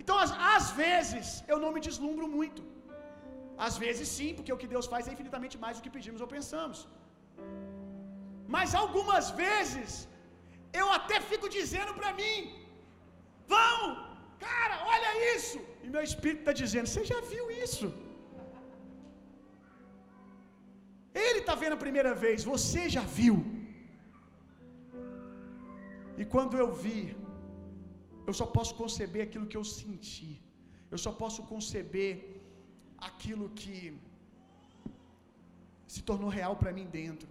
[0.00, 2.62] Então, às, às vezes, eu não me deslumbro muito.
[3.66, 6.28] Às vezes, sim, porque o que Deus faz é infinitamente mais do que pedimos ou
[6.36, 6.78] pensamos.
[8.54, 9.90] Mas algumas vezes,
[10.80, 12.36] eu até fico dizendo para mim:
[13.54, 13.78] vão,
[14.46, 15.58] cara, olha isso.
[15.84, 17.88] E meu espírito está dizendo: você já viu isso?
[21.26, 23.36] Ele está vendo a primeira vez, você já viu.
[26.20, 27.00] E quando eu vi,
[28.28, 30.32] eu só posso conceber aquilo que eu senti.
[30.92, 32.12] Eu só posso conceber
[33.08, 33.78] aquilo que
[35.92, 37.28] se tornou real para mim dentro.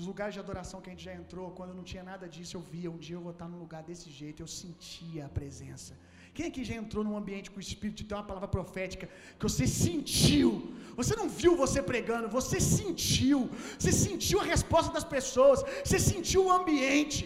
[0.00, 2.62] Os lugares de adoração que a gente já entrou, quando não tinha nada disso, eu
[2.72, 5.92] via, um dia eu vou estar num lugar desse jeito, eu sentia a presença.
[6.36, 9.06] Quem aqui já entrou num ambiente com o Espírito de ter uma palavra profética
[9.38, 10.50] que você sentiu?
[11.00, 13.40] Você não viu você pregando, você sentiu.
[13.78, 17.22] Você sentiu a resposta das pessoas, você sentiu o ambiente.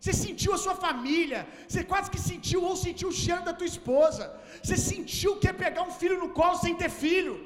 [0.00, 3.70] Você sentiu a sua família, você quase que sentiu ou sentiu o cheiro da tua
[3.74, 4.24] esposa.
[4.62, 7.36] Você sentiu que é pegar um filho no colo sem ter filho.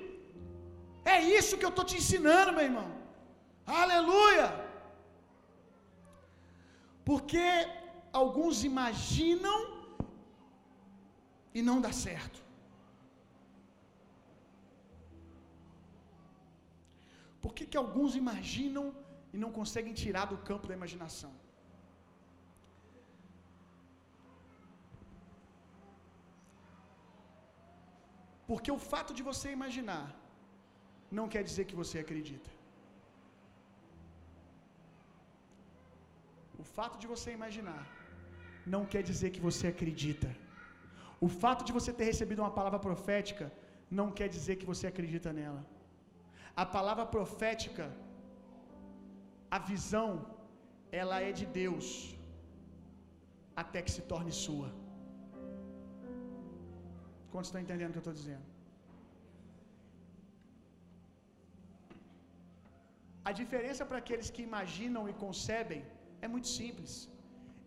[1.16, 2.88] É isso que eu estou te ensinando, meu irmão.
[3.82, 4.48] Aleluia!
[7.08, 7.46] Porque
[8.20, 9.58] alguns imaginam
[11.58, 12.38] e não dá certo.
[17.42, 18.86] Por que, que alguns imaginam
[19.34, 21.32] e não conseguem tirar do campo da imaginação?
[28.48, 30.04] Porque o fato de você imaginar
[31.18, 32.50] não quer dizer que você acredita.
[36.62, 37.82] O fato de você imaginar
[38.74, 40.28] não quer dizer que você acredita.
[41.26, 43.46] O fato de você ter recebido uma palavra profética
[43.98, 45.62] não quer dizer que você acredita nela.
[46.62, 47.86] A palavra profética,
[49.56, 50.10] a visão,
[51.00, 51.88] ela é de Deus
[53.62, 54.68] até que se torne sua.
[57.32, 58.46] Quantos estão entendendo o que eu estou dizendo?
[63.28, 65.82] A diferença para aqueles que imaginam e concebem
[66.20, 66.92] é muito simples.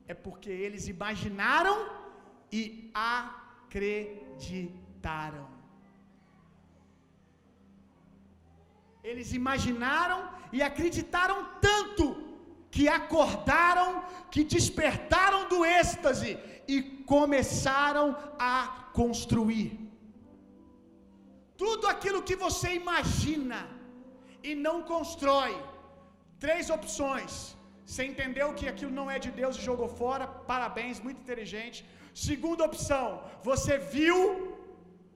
[0.07, 1.77] É porque eles imaginaram
[2.59, 2.61] e
[2.93, 4.27] acreditaram.
[9.03, 10.19] Eles imaginaram
[10.55, 11.37] e acreditaram
[11.67, 12.05] tanto
[12.69, 16.31] que acordaram, que despertaram do êxtase
[16.67, 16.81] e
[17.13, 18.07] começaram
[18.39, 19.69] a construir.
[21.57, 23.59] Tudo aquilo que você imagina
[24.43, 25.53] e não constrói.
[26.39, 27.33] Três opções.
[27.89, 30.25] Você entendeu que aquilo não é de Deus e jogou fora?
[30.51, 31.79] Parabéns, muito inteligente.
[32.27, 33.05] Segunda opção,
[33.49, 34.19] você viu,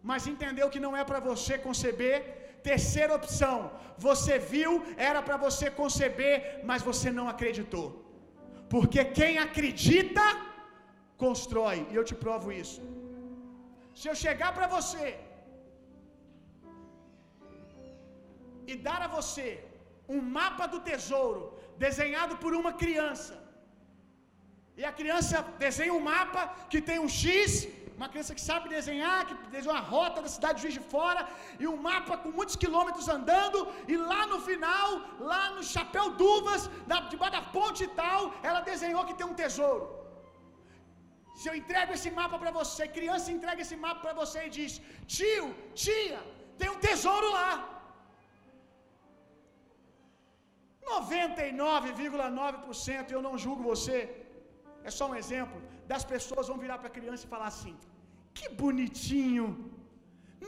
[0.10, 2.18] mas entendeu que não é para você conceber.
[2.72, 3.58] Terceira opção,
[4.08, 4.72] você viu,
[5.10, 6.40] era para você conceber,
[6.70, 7.88] mas você não acreditou.
[8.74, 10.26] Porque quem acredita,
[11.26, 12.82] constrói, e eu te provo isso.
[14.00, 15.08] Se eu chegar para você
[18.72, 19.48] e dar a você
[20.16, 21.42] um mapa do tesouro
[21.84, 23.34] desenhado por uma criança,
[24.80, 26.42] E a criança desenha um mapa
[26.72, 27.42] que tem um X,
[27.98, 31.22] uma criança que sabe desenhar, que desenha uma rota da cidade de Juiz de Fora,
[31.62, 33.60] e um mapa com muitos quilômetros andando,
[33.92, 34.88] e lá no final,
[35.32, 36.64] lá no chapéu d'uvas,
[37.12, 38.20] debaixo da ponte e tal,
[38.50, 39.86] ela desenhou que tem um tesouro.
[41.40, 44.74] Se eu entrego esse mapa para você, criança entrega esse mapa para você e diz:
[45.16, 45.48] Tio,
[45.84, 46.20] tia,
[46.60, 47.50] tem um tesouro lá.
[50.94, 53.98] 99,9%, eu não julgo você,
[54.88, 55.58] é só um exemplo,
[55.92, 57.76] das pessoas vão virar para a criança e falar assim:
[58.38, 59.48] Que bonitinho!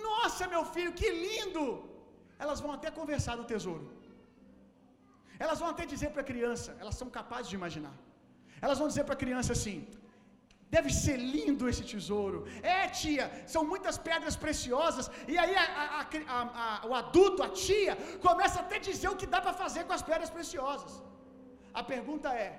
[0.07, 1.65] Nossa, meu filho, que lindo!
[2.43, 3.85] Elas vão até conversar do tesouro.
[5.43, 7.95] Elas vão até dizer para a criança, elas são capazes de imaginar.
[8.65, 9.77] Elas vão dizer para a criança assim:
[10.75, 12.39] Deve ser lindo esse tesouro.
[12.75, 15.05] É, tia, são muitas pedras preciosas.
[15.33, 15.65] E aí a,
[15.97, 17.93] a, a, o adulto, a tia,
[18.27, 20.93] começa até a dizer o que dá para fazer com as pedras preciosas.
[21.79, 22.51] A pergunta é: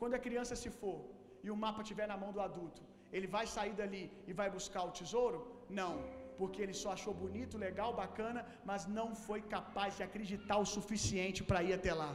[0.00, 0.98] quando a criança se for
[1.44, 2.82] e o mapa estiver na mão do adulto,
[3.16, 5.38] ele vai sair dali e vai buscar o tesouro?
[5.80, 5.92] Não,
[6.40, 8.40] porque ele só achou bonito, legal, bacana,
[8.70, 12.12] mas não foi capaz de acreditar o suficiente para ir até lá.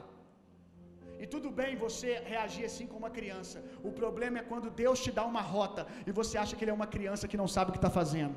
[1.24, 3.64] E tudo bem você reagir assim como uma criança.
[3.90, 6.78] O problema é quando Deus te dá uma rota e você acha que ele é
[6.82, 8.36] uma criança que não sabe o que está fazendo.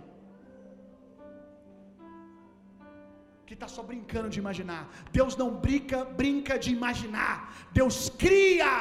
[3.47, 4.83] Que está só brincando de imaginar.
[5.19, 7.37] Deus não brinca, brinca de imaginar.
[7.73, 8.73] Deus cria.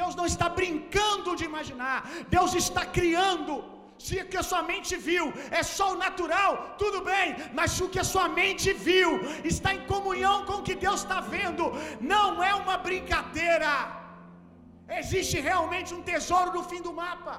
[0.00, 1.98] Deus não está brincando de imaginar.
[2.36, 3.71] Deus está criando.
[4.04, 5.24] Se o que a sua mente viu
[5.58, 6.52] é só o natural,
[6.82, 9.10] tudo bem, mas se o que a sua mente viu
[9.52, 11.64] está em comunhão com o que Deus está vendo,
[12.14, 13.70] não é uma brincadeira.
[15.00, 17.34] Existe realmente um tesouro no fim do mapa.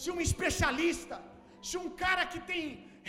[0.00, 1.18] Se um especialista,
[1.68, 2.62] se um cara que tem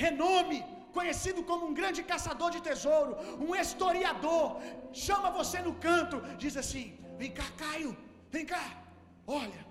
[0.06, 0.60] renome,
[0.98, 3.12] conhecido como um grande caçador de tesouro,
[3.48, 4.46] um historiador,
[5.06, 6.86] chama você no canto, diz assim:
[7.22, 7.92] Vem cá, Caio,
[8.36, 8.64] vem cá,
[9.40, 9.62] olha,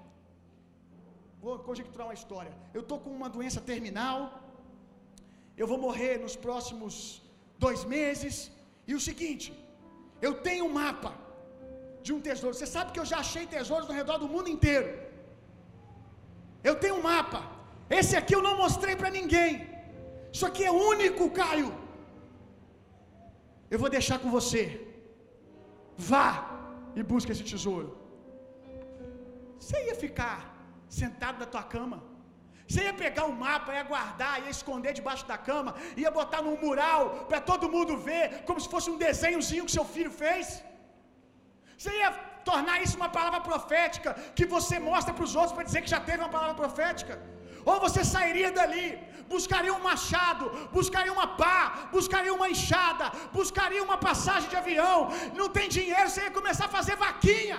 [1.44, 2.52] Vou conjecturar uma história.
[2.77, 4.20] Eu estou com uma doença terminal.
[5.60, 6.94] Eu vou morrer nos próximos
[7.65, 8.36] dois meses.
[8.90, 9.48] E o seguinte,
[10.27, 11.12] eu tenho um mapa
[12.05, 12.55] de um tesouro.
[12.56, 14.89] Você sabe que eu já achei tesouros no redor do mundo inteiro.
[16.69, 17.40] Eu tenho um mapa.
[17.98, 19.51] Esse aqui eu não mostrei para ninguém.
[20.35, 21.70] Isso aqui é único, Caio.
[23.73, 24.65] Eu vou deixar com você.
[26.10, 26.28] Vá
[26.98, 27.89] e busque esse tesouro.
[29.59, 30.39] Você ia ficar
[31.01, 31.98] sentado na tua cama.
[32.69, 36.56] Você ia pegar um mapa, ia guardar, ia esconder debaixo da cama, ia botar num
[36.65, 40.47] mural para todo mundo ver, como se fosse um desenhozinho que seu filho fez.
[41.78, 42.10] Você ia
[42.51, 46.01] tornar isso uma palavra profética que você mostra para os outros para dizer que já
[46.09, 47.15] teve uma palavra profética.
[47.70, 48.86] Ou você sairia dali,
[49.32, 50.44] buscaria um machado,
[50.77, 53.06] buscaria uma pá, buscaria uma enxada,
[53.39, 54.98] buscaria uma passagem de avião.
[55.40, 57.59] Não tem dinheiro, você ia começar a fazer vaquinha.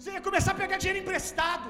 [0.00, 1.68] Você ia começar a pegar dinheiro emprestado.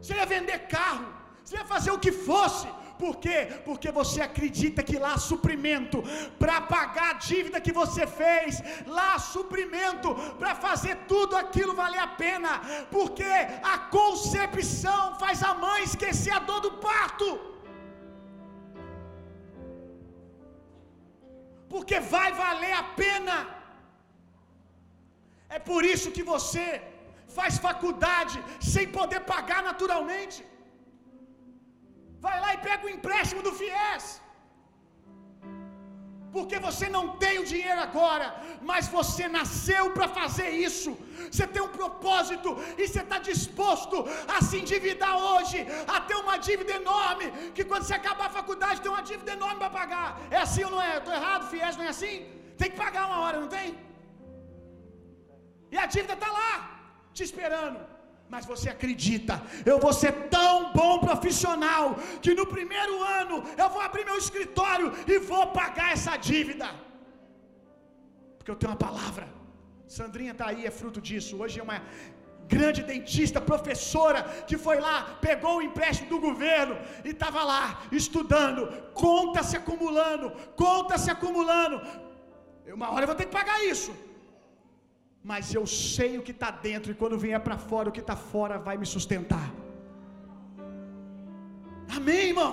[0.00, 1.06] Você ia vender carro.
[1.42, 2.66] Você ia fazer o que fosse.
[3.00, 3.38] Por quê?
[3.68, 5.98] Porque você acredita que lá há suprimento
[6.42, 8.62] para pagar a dívida que você fez,
[8.98, 10.08] lá há suprimento
[10.40, 12.52] para fazer tudo aquilo valer a pena,
[12.94, 13.32] porque
[13.74, 17.28] a concepção faz a mãe esquecer a dor do parto.
[21.74, 23.36] Porque vai valer a pena.
[25.56, 26.66] É por isso que você
[27.38, 28.36] faz faculdade
[28.72, 30.40] sem poder pagar naturalmente.
[32.26, 34.04] Vai lá e pega o empréstimo do FIES.
[36.34, 38.26] Porque você não tem o dinheiro agora,
[38.68, 40.90] mas você nasceu para fazer isso.
[41.30, 42.48] Você tem um propósito
[42.80, 43.96] e você está disposto
[44.36, 45.58] a se endividar hoje,
[45.94, 47.26] a ter uma dívida enorme.
[47.56, 50.08] Que quando você acabar a faculdade, tem uma dívida enorme para pagar.
[50.36, 50.92] É assim ou não é?
[50.98, 52.16] Estou errado, FIES não é assim?
[52.60, 53.68] Tem que pagar uma hora, não tem?
[55.74, 56.73] E a dívida está lá
[57.16, 57.80] te esperando.
[58.32, 59.34] Mas você acredita,
[59.70, 61.84] eu vou ser tão bom profissional
[62.24, 66.68] que no primeiro ano eu vou abrir meu escritório e vou pagar essa dívida.
[68.36, 69.26] Porque eu tenho uma palavra.
[69.96, 71.32] Sandrinha está aí, é fruto disso.
[71.42, 71.80] Hoje é uma
[72.54, 74.96] grande dentista, professora, que foi lá,
[75.26, 76.74] pegou o empréstimo do governo
[77.04, 78.60] e estava lá estudando,
[79.04, 80.30] conta se acumulando,
[80.64, 81.76] conta se acumulando.
[82.78, 83.92] Uma hora eu vou ter que pagar isso
[85.30, 88.16] mas eu sei o que está dentro, e quando vier para fora, o que está
[88.32, 89.46] fora vai me sustentar.
[91.98, 92.52] Amém, irmão?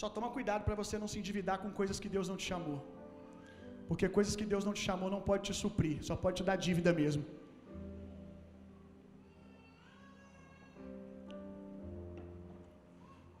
[0.00, 2.78] Só toma cuidado para você não se endividar com coisas que Deus não te chamou.
[3.88, 6.56] Porque coisas que Deus não te chamou não pode te suprir, só pode te dar
[6.66, 7.22] dívida mesmo.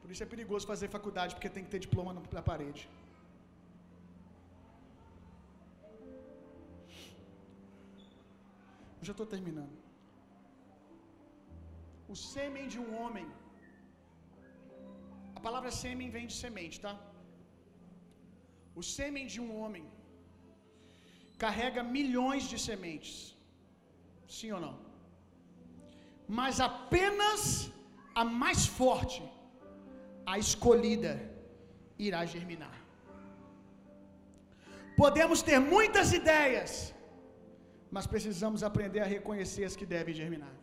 [0.00, 2.82] Por isso é perigoso fazer faculdade, porque tem que ter diploma na parede.
[9.00, 9.76] Eu já estou terminando.
[12.12, 13.26] O sêmen de um homem.
[15.38, 16.94] A palavra sêmen vem de semente, tá?
[18.80, 19.86] O sêmen de um homem
[21.44, 23.12] carrega milhões de sementes.
[24.36, 24.74] Sim ou não?
[26.40, 27.40] Mas apenas
[28.20, 29.22] a mais forte,
[30.32, 31.12] a escolhida,
[32.06, 32.76] irá germinar.
[35.02, 36.72] Podemos ter muitas ideias,
[37.94, 40.54] mas precisamos aprender a reconhecer as que devem germinar.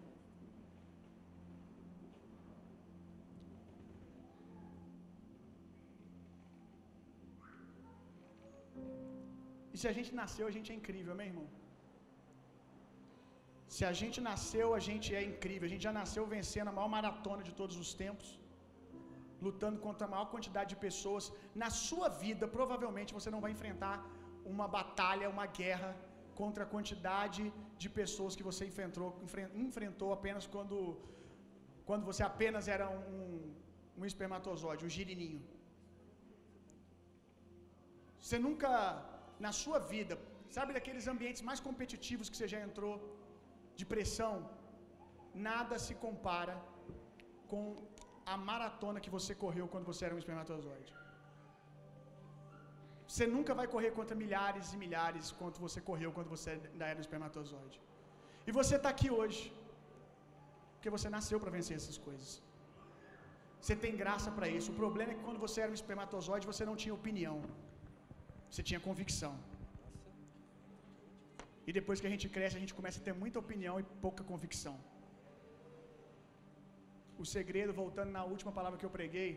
[9.74, 11.48] E se a gente nasceu, a gente é incrível, meu irmão.
[13.76, 15.66] Se a gente nasceu, a gente é incrível.
[15.68, 18.28] A gente já nasceu vencendo a maior maratona de todos os tempos,
[19.46, 21.26] lutando contra a maior quantidade de pessoas.
[21.64, 23.96] Na sua vida, provavelmente você não vai enfrentar
[24.54, 25.90] uma batalha, uma guerra
[26.40, 27.44] contra a quantidade
[27.82, 29.08] de pessoas que você enfrentou,
[29.68, 30.78] enfrentou apenas quando,
[31.90, 33.22] quando você apenas era um,
[34.00, 35.42] um espermatozoide, um girininho.
[38.24, 38.70] Você nunca,
[39.46, 40.16] na sua vida,
[40.58, 42.96] sabe daqueles ambientes mais competitivos que você já entrou,
[43.80, 44.34] de pressão,
[45.50, 46.56] nada se compara
[47.52, 47.64] com
[48.34, 50.92] a maratona que você correu quando você era um espermatozoide.
[53.12, 57.00] Você nunca vai correr contra milhares e milhares quanto você correu quando você ainda era
[57.02, 57.78] um espermatozoide.
[58.48, 59.42] E você está aqui hoje,
[60.74, 62.30] porque você nasceu para vencer essas coisas.
[63.62, 64.70] Você tem graça para isso.
[64.74, 67.38] O problema é que quando você era um espermatozoide, você não tinha opinião,
[68.50, 69.34] você tinha convicção.
[71.68, 74.24] E depois que a gente cresce, a gente começa a ter muita opinião e pouca
[74.32, 74.76] convicção.
[77.24, 79.30] O segredo, voltando na última palavra que eu preguei,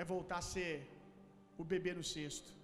[0.00, 0.72] é voltar a ser
[1.62, 2.59] o bebê no cesto.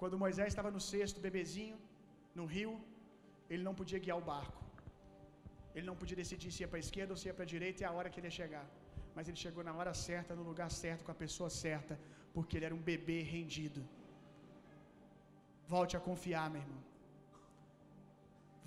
[0.00, 1.78] Quando Moisés estava no cesto, bebezinho,
[2.38, 2.72] no rio,
[3.52, 4.60] ele não podia guiar o barco.
[5.74, 7.80] Ele não podia decidir se ia para a esquerda ou se ia para a direita
[7.82, 8.66] e a hora que ele ia chegar.
[9.14, 11.94] Mas ele chegou na hora certa, no lugar certo, com a pessoa certa,
[12.34, 13.82] porque ele era um bebê rendido.
[15.74, 16.82] Volte a confiar, meu irmão.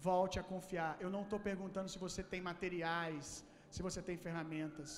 [0.09, 0.91] Volte a confiar.
[1.03, 3.27] Eu não estou perguntando se você tem materiais,
[3.75, 4.91] se você tem ferramentas.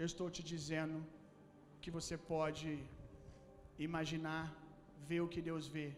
[0.00, 0.98] Eu estou te dizendo
[1.82, 2.70] que você pode
[3.88, 4.42] imaginar
[5.08, 5.88] ver o que Deus vê.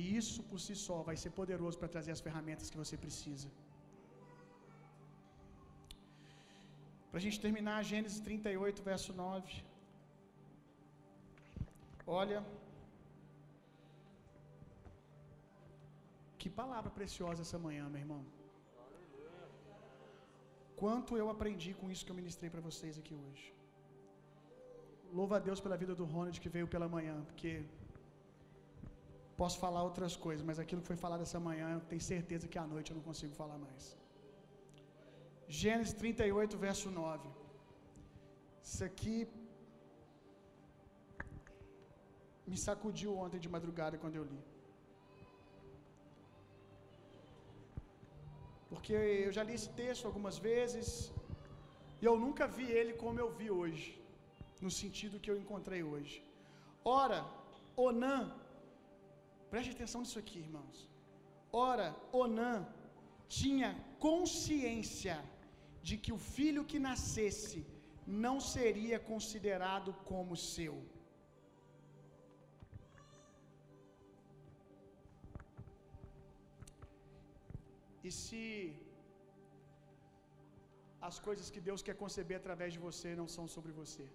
[0.00, 3.48] E isso por si só vai ser poderoso para trazer as ferramentas que você precisa.
[7.10, 9.62] Para a gente terminar, Gênesis 38, verso 9.
[12.20, 12.38] Olha.
[16.40, 18.22] Que palavra preciosa essa manhã, meu irmão.
[20.82, 23.44] Quanto eu aprendi com isso que eu ministrei para vocês aqui hoje.
[25.18, 27.50] Louva a Deus pela vida do Ronald que veio pela manhã, porque
[29.40, 32.58] Posso falar outras coisas, mas aquilo que foi falado essa manhã, eu tenho certeza que
[32.64, 33.84] à noite eu não consigo falar mais.
[35.60, 37.28] Gênesis 38, verso 9.
[38.68, 39.16] Isso aqui
[42.50, 44.40] me sacudiu ontem de madrugada quando eu li.
[48.70, 48.94] Porque
[49.26, 50.88] eu já li esse texto algumas vezes
[52.00, 53.88] e eu nunca vi ele como eu vi hoje,
[54.64, 56.16] no sentido que eu encontrei hoje.
[56.84, 57.18] Ora,
[57.88, 58.16] Onã
[59.52, 60.76] Preste atenção nisso aqui, irmãos.
[61.70, 61.86] Ora,
[62.22, 62.52] Onã
[63.40, 63.70] tinha
[64.06, 65.16] consciência
[65.88, 67.60] de que o filho que nascesse
[68.24, 70.76] não seria considerado como seu.
[78.06, 78.42] E se
[81.08, 84.06] as coisas que Deus quer conceber através de você não são sobre você?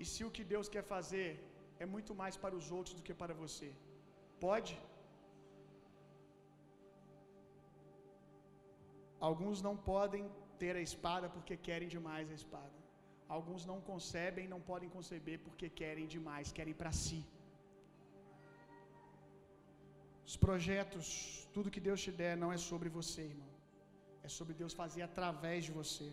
[0.00, 1.30] E se o que Deus quer fazer
[1.82, 3.70] é muito mais para os outros do que para você.
[4.46, 4.74] Pode?
[9.28, 10.24] Alguns não podem
[10.62, 12.78] ter a espada porque querem demais a espada.
[13.36, 17.20] Alguns não concebem não podem conceber porque querem demais, querem para si.
[20.28, 21.08] Os projetos,
[21.54, 23.52] tudo que Deus te der não é sobre você, irmão.
[24.26, 26.08] É sobre Deus fazer através de você.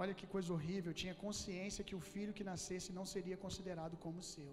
[0.00, 4.26] Olha que coisa horrível, tinha consciência que o filho que nascesse não seria considerado como
[4.32, 4.52] seu.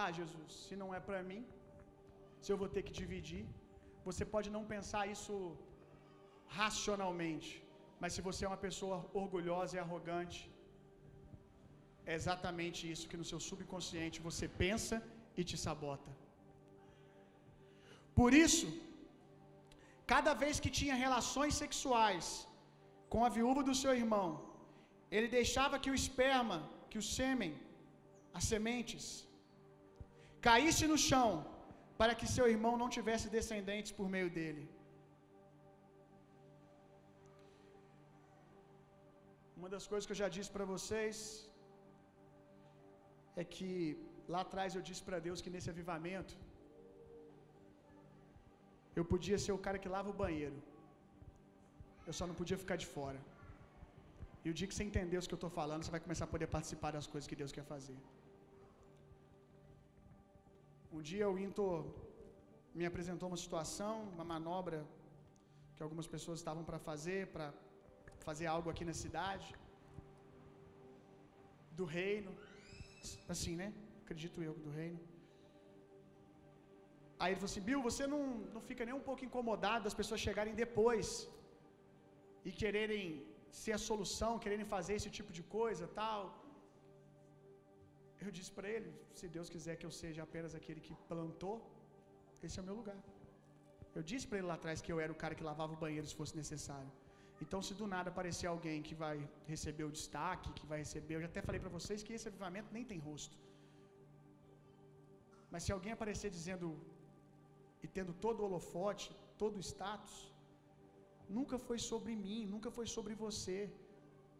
[0.00, 1.42] Ah, Jesus, se não é para mim,
[2.42, 3.44] se eu vou ter que dividir,
[4.08, 5.34] você pode não pensar isso
[6.60, 7.50] racionalmente,
[8.00, 10.40] mas se você é uma pessoa orgulhosa e arrogante,
[12.10, 14.96] é exatamente isso que no seu subconsciente você pensa
[15.38, 16.10] e te sabota.
[18.20, 18.66] Por isso,
[20.14, 22.26] cada vez que tinha relações sexuais
[23.12, 24.28] com a viúva do seu irmão,
[25.16, 26.58] ele deixava que o esperma,
[26.90, 27.52] que o sêmen,
[28.38, 29.06] as sementes,
[30.48, 31.30] caísse no chão,
[32.00, 34.64] para que seu irmão não tivesse descendentes por meio dele.
[39.58, 41.14] Uma das coisas que eu já disse para vocês
[43.42, 43.70] é que
[44.34, 46.34] lá atrás eu disse para Deus que nesse avivamento
[48.98, 50.58] eu podia ser o cara que lava o banheiro.
[52.08, 53.20] Eu só não podia ficar de fora.
[54.44, 56.32] E o dia que você entender o que eu estou falando, você vai começar a
[56.34, 57.98] poder participar das coisas que Deus quer fazer.
[60.96, 61.66] Um dia o Into
[62.78, 64.78] me apresentou uma situação, uma manobra
[65.74, 67.46] que algumas pessoas estavam para fazer, para
[68.26, 69.48] fazer algo aqui na cidade,
[71.78, 72.32] do reino,
[73.34, 73.68] assim, né?
[74.04, 75.00] Acredito eu, do reino.
[77.20, 78.22] Aí ele falou assim: Bill, você não,
[78.54, 81.08] não fica nem um pouco incomodado das pessoas chegarem depois
[82.48, 83.02] e quererem
[83.62, 86.20] ser a solução, quererem fazer esse tipo de coisa tal.
[88.24, 91.56] Eu disse para ele: se Deus quiser que eu seja apenas aquele que plantou,
[92.46, 93.00] esse é o meu lugar.
[93.96, 96.06] Eu disse para ele lá atrás que eu era o cara que lavava o banheiro
[96.10, 96.90] se fosse necessário.
[97.44, 99.16] Então, se do nada aparecer alguém que vai
[99.52, 102.68] receber o destaque, que vai receber, eu já até falei para vocês que esse avivamento
[102.76, 103.36] nem tem rosto.
[105.50, 106.66] Mas se alguém aparecer dizendo
[107.84, 109.06] e tendo todo o holofote,
[109.42, 110.31] todo o status,
[111.38, 113.58] nunca foi sobre mim, nunca foi sobre você.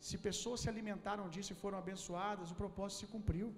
[0.07, 3.49] Se pessoas se alimentaram disso e foram abençoadas, o propósito se cumpriu.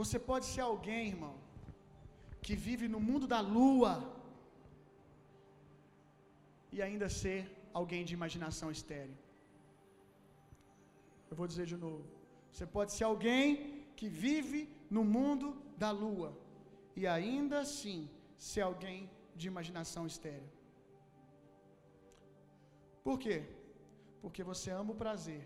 [0.00, 1.34] Você pode ser alguém, irmão,
[2.44, 3.92] que vive no mundo da lua
[6.74, 7.40] e ainda ser
[7.80, 9.16] alguém de imaginação estéreo.
[11.30, 12.04] Eu vou dizer de novo.
[12.52, 13.48] Você pode ser alguém
[13.98, 14.60] que vive
[14.96, 15.48] no mundo
[15.82, 16.30] da lua
[17.00, 17.98] e ainda assim
[18.50, 19.00] ser alguém
[19.38, 20.50] de imaginação estéreo.
[23.06, 23.36] Por quê?
[24.22, 25.42] Porque você ama o prazer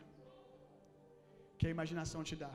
[1.59, 2.55] que a imaginação te dá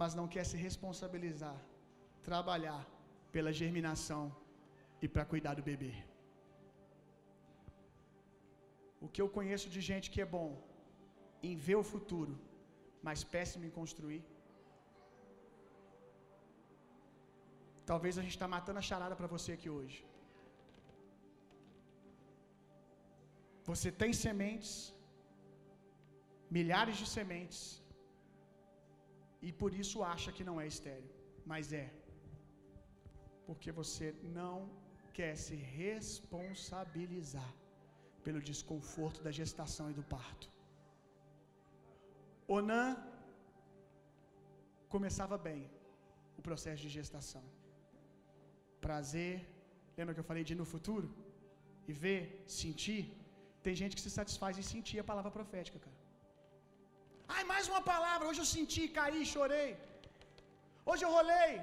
[0.00, 1.58] mas não quer se responsabilizar,
[2.28, 2.82] trabalhar
[3.34, 4.24] pela germinação
[5.04, 5.92] e para cuidar do bebê.
[9.04, 10.50] O que eu conheço de gente que é bom
[11.48, 12.34] em ver o futuro,
[13.06, 14.22] mas péssimo em construir.
[17.90, 19.98] Talvez a gente está matando a charada para você aqui hoje.
[23.70, 24.72] Você tem sementes,
[26.56, 27.60] milhares de sementes,
[29.46, 31.12] e por isso acha que não é estéreo,
[31.52, 31.88] mas é.
[33.46, 34.08] Porque você
[34.38, 34.56] não
[35.18, 37.52] quer se responsabilizar
[38.26, 40.46] pelo desconforto da gestação e do parto.
[42.58, 42.84] Onã
[44.94, 45.62] começava bem
[46.38, 47.44] o processo de gestação.
[48.86, 49.34] Prazer,
[49.98, 51.08] lembra que eu falei de ir no futuro?
[51.88, 52.22] E ver,
[52.60, 53.02] sentir.
[53.66, 55.98] Tem gente que se satisfaz em sentir a palavra profética, cara.
[57.34, 58.28] Ai, mais uma palavra.
[58.28, 59.70] Hoje eu senti, caí, chorei.
[60.90, 61.54] Hoje eu rolei.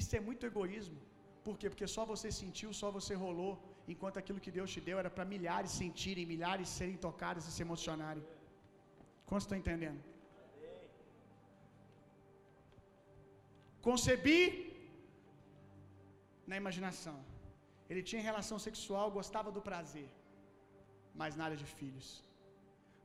[0.00, 0.98] Isso é muito egoísmo.
[1.46, 1.66] Por quê?
[1.72, 3.52] Porque só você sentiu, só você rolou,
[3.92, 7.62] enquanto aquilo que Deus te deu era para milhares sentirem, milhares serem tocados e se
[7.66, 8.24] emocionarem.
[9.28, 10.00] Quantos estão entendendo?
[13.86, 14.38] Concebi
[16.50, 17.16] na imaginação.
[17.90, 20.08] Ele tinha relação sexual, gostava do prazer,
[21.20, 22.08] mas nada de filhos.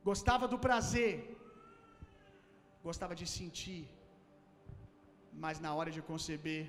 [0.08, 1.14] Gostava do prazer,
[2.88, 3.82] gostava de sentir,
[5.44, 6.64] mas na hora de conceber,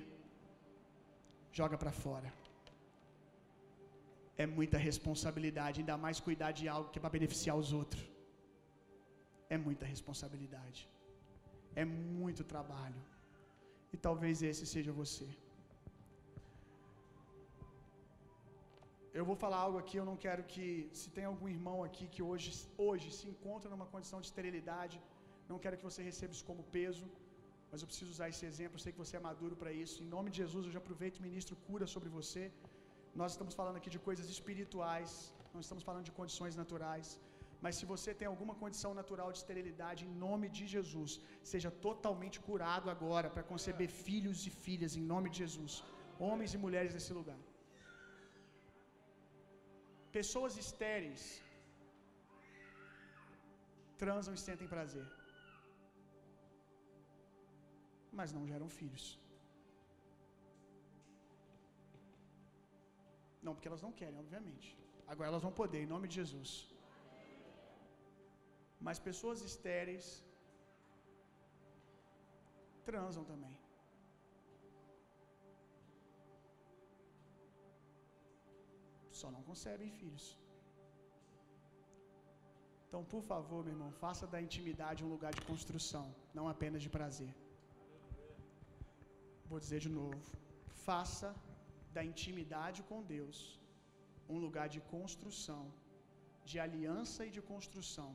[1.60, 2.30] joga para fora.
[4.42, 8.04] É muita responsabilidade, ainda mais cuidar de algo que é para beneficiar os outros.
[9.54, 10.80] É muita responsabilidade.
[11.82, 13.02] É muito trabalho.
[13.92, 15.28] E talvez esse seja você.
[19.18, 20.64] Eu vou falar algo aqui, eu não quero que
[21.00, 22.48] se tem algum irmão aqui que hoje
[22.86, 24.96] hoje se encontra numa condição de esterilidade,
[25.50, 27.04] não quero que você receba isso como peso,
[27.70, 28.74] mas eu preciso usar esse exemplo.
[28.76, 29.96] Eu sei que você é maduro para isso.
[30.04, 32.42] Em nome de Jesus, eu já aproveito e ministro cura sobre você.
[33.20, 35.12] Nós estamos falando aqui de coisas espirituais,
[35.54, 37.08] não estamos falando de condições naturais.
[37.64, 41.12] Mas se você tem alguma condição natural de esterilidade, em nome de Jesus,
[41.54, 45.74] seja totalmente curado agora para conceber filhos e filhas, em nome de Jesus,
[46.28, 47.40] homens e mulheres nesse lugar.
[50.18, 51.22] Pessoas estéreis
[54.02, 55.06] transam e sentem prazer
[58.18, 59.06] mas não geram filhos.
[63.44, 64.68] Não, porque elas não querem, obviamente.
[65.12, 66.52] Agora elas vão poder, em nome de Jesus.
[68.86, 70.06] Mas pessoas estéreis
[72.88, 73.56] transam também.
[79.24, 80.24] Só não concebem filhos.
[82.86, 86.04] Então, por favor, meu irmão, faça da intimidade um lugar de construção,
[86.38, 87.32] não apenas de prazer.
[89.50, 90.26] Vou dizer de novo.
[90.88, 91.30] Faça
[91.96, 93.38] da intimidade com Deus
[94.34, 95.62] um lugar de construção,
[96.50, 98.10] de aliança e de construção.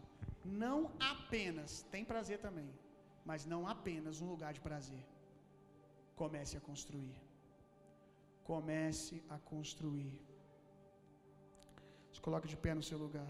[0.64, 0.80] Não
[1.14, 2.72] apenas, tem prazer também,
[3.26, 5.04] mas não apenas um lugar de prazer.
[6.24, 7.20] Comece a construir.
[8.52, 10.29] Comece a construir.
[12.20, 13.30] Se coloque de pé no seu lugar.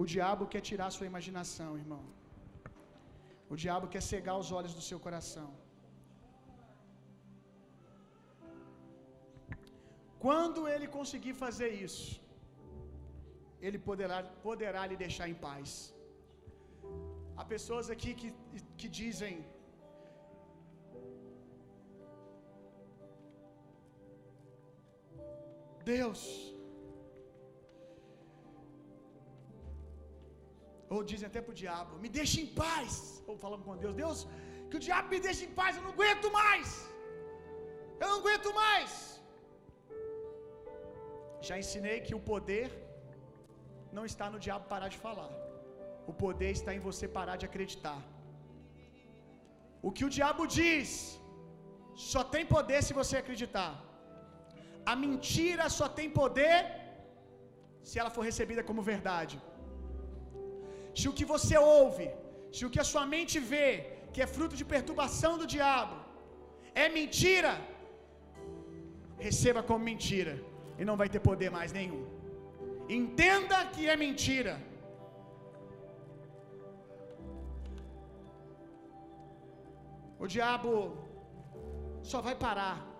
[0.00, 2.02] O diabo quer tirar sua imaginação, irmão.
[3.52, 5.48] O diabo quer cegar os olhos do seu coração.
[10.24, 12.10] Quando ele conseguir fazer isso,
[13.66, 14.18] ele poderá,
[14.48, 15.70] poderá lhe deixar em paz.
[17.38, 18.30] Há pessoas aqui que,
[18.80, 19.34] que dizem:
[25.94, 26.20] Deus,
[30.94, 32.92] ou dizem até para o diabo: me deixe em paz.
[33.30, 34.20] Ou falando com Deus: Deus,
[34.68, 36.68] que o diabo me deixe em paz, eu não aguento mais.
[38.00, 38.92] Eu não aguento mais.
[41.48, 42.66] Já ensinei que o poder
[43.96, 45.30] não está no diabo parar de falar.
[46.10, 48.00] O poder está em você parar de acreditar.
[49.86, 50.90] O que o diabo diz
[52.10, 53.72] só tem poder se você acreditar.
[54.90, 56.58] A mentira só tem poder
[57.88, 59.36] se ela for recebida como verdade.
[60.98, 62.06] Se o que você ouve,
[62.56, 63.68] se o que a sua mente vê,
[64.12, 65.96] que é fruto de perturbação do diabo,
[66.84, 67.52] é mentira,
[69.28, 70.34] receba como mentira
[70.78, 72.04] e não vai ter poder mais nenhum.
[73.00, 74.54] Entenda que é mentira.
[80.24, 80.72] O diabo
[82.10, 82.91] só vai parar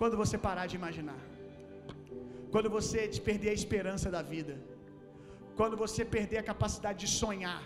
[0.00, 1.20] quando você parar de imaginar.
[2.54, 4.54] Quando você perder a esperança da vida.
[5.58, 7.62] Quando você perder a capacidade de sonhar.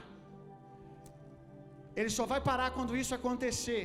[2.00, 3.84] Ele só vai parar quando isso acontecer.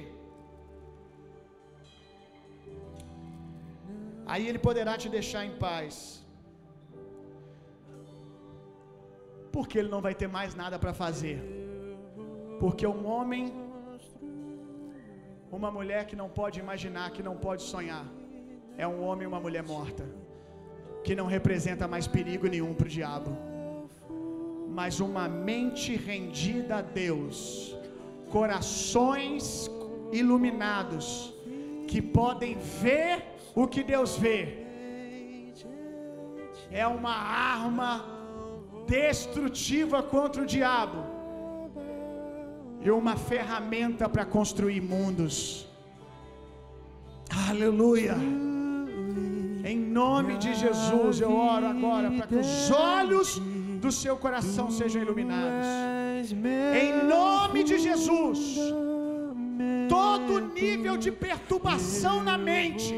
[4.34, 5.96] Aí ele poderá te deixar em paz.
[9.56, 11.38] Porque ele não vai ter mais nada para fazer.
[12.62, 13.44] Porque um homem,
[15.58, 18.06] uma mulher que não pode imaginar, que não pode sonhar,
[18.78, 20.06] é um homem e uma mulher morta,
[21.04, 23.38] que não representa mais perigo nenhum para o diabo,
[24.70, 27.76] mas uma mente rendida a Deus,
[28.30, 29.70] corações
[30.12, 31.34] iluminados,
[31.88, 33.24] que podem ver
[33.54, 34.66] o que Deus vê.
[36.72, 38.06] É uma arma
[38.88, 41.04] destrutiva contra o diabo
[42.82, 45.68] e uma ferramenta para construir mundos.
[47.50, 48.16] Aleluia.
[49.72, 53.30] Em nome de Jesus, eu oro agora para que os olhos
[53.84, 55.68] do seu coração sejam iluminados.
[56.84, 58.40] Em nome de Jesus,
[59.90, 62.94] todo nível de perturbação na mente,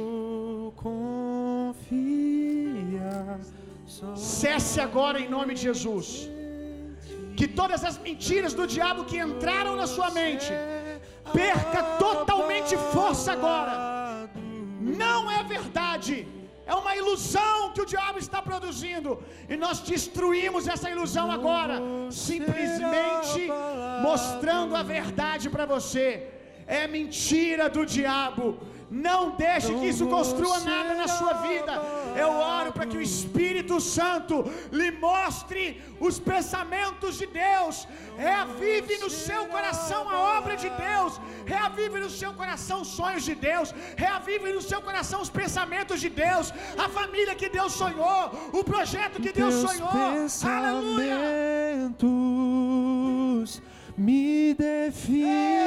[4.16, 6.30] cesse agora em nome de Jesus.
[7.38, 10.52] Que todas as mentiras do diabo que entraram na sua mente,
[11.32, 13.74] perca totalmente força agora.
[14.82, 16.28] Não é verdade.
[16.68, 19.12] É uma ilusão que o diabo está produzindo.
[19.50, 21.76] E nós destruímos essa ilusão agora.
[22.12, 23.42] Simplesmente
[24.08, 26.28] mostrando a verdade para você.
[26.68, 28.60] É mentira do diabo.
[28.90, 31.74] Não deixe que isso construa nada na sua vida.
[32.16, 37.88] Eu oro para que o Espírito Santo lhe mostre os pensamentos de Deus.
[38.18, 41.20] Reavive no seu coração a obra de Deus.
[41.46, 43.74] Reavive no seu coração os sonhos de Deus.
[43.98, 46.54] Reavive no seu coração os pensamentos de Deus.
[46.78, 48.32] A família que Deus sonhou.
[48.54, 49.90] O projeto que Deus sonhou.
[50.58, 51.18] Aleluia.
[53.98, 55.58] me definem.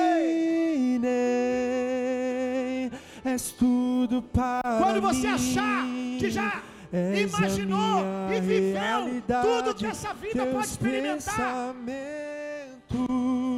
[3.24, 5.34] És tudo para Quando você mim.
[5.34, 5.84] achar
[6.18, 8.02] que já imaginou
[8.34, 11.74] e viveu tudo que essa vida pode experimentar,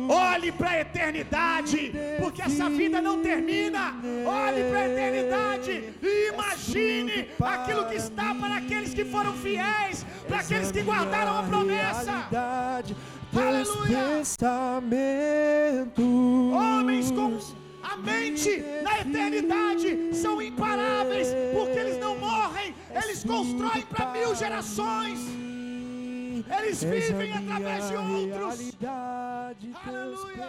[0.09, 3.95] olhe para a eternidade, porque essa vida não termina.
[4.27, 10.41] Olhe para a eternidade e imagine aquilo que está para aqueles que foram fiéis, para
[10.41, 12.29] aqueles que guardaram a promessa.
[13.35, 14.23] Aleluia.
[16.53, 17.39] Homens com
[17.97, 18.51] mente
[18.83, 25.19] na eternidade são imparáveis, porque eles não morrem, eles constroem para mil gerações.
[26.59, 28.77] Eles vivem através de outros.
[29.87, 30.49] Aleluia.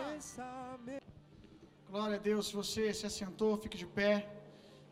[1.90, 4.14] Glória a Deus, se você se assentou, fique de pé.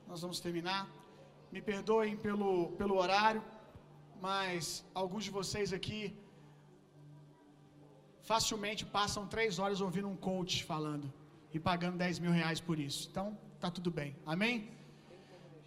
[0.08, 0.88] Nós vamos terminar.
[1.52, 3.44] Me perdoem pelo, pelo horário,
[4.22, 6.02] mas alguns de vocês aqui
[8.22, 11.12] facilmente passam três horas ouvindo um coach falando
[11.54, 13.08] e pagando 10 mil reais por isso.
[13.12, 14.16] Então, tá tudo bem.
[14.26, 14.70] Amém?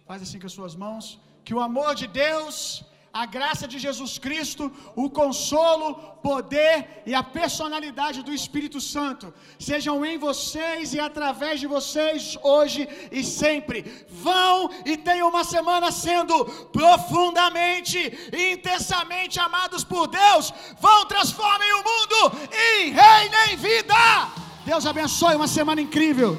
[0.07, 1.19] Faz assim com as suas mãos.
[1.43, 2.83] Que o amor de Deus,
[3.13, 4.63] a graça de Jesus Cristo,
[4.95, 5.95] o consolo,
[6.27, 12.81] poder e a personalidade do Espírito Santo sejam em vocês e através de vocês hoje
[13.11, 14.05] e sempre.
[14.09, 16.45] Vão e tenham uma semana sendo
[16.79, 17.99] profundamente
[18.39, 20.53] e intensamente amados por Deus.
[20.79, 22.19] Vão, transformem o mundo
[22.51, 24.44] e reinem em vida.
[24.65, 26.35] Deus abençoe uma semana incrível.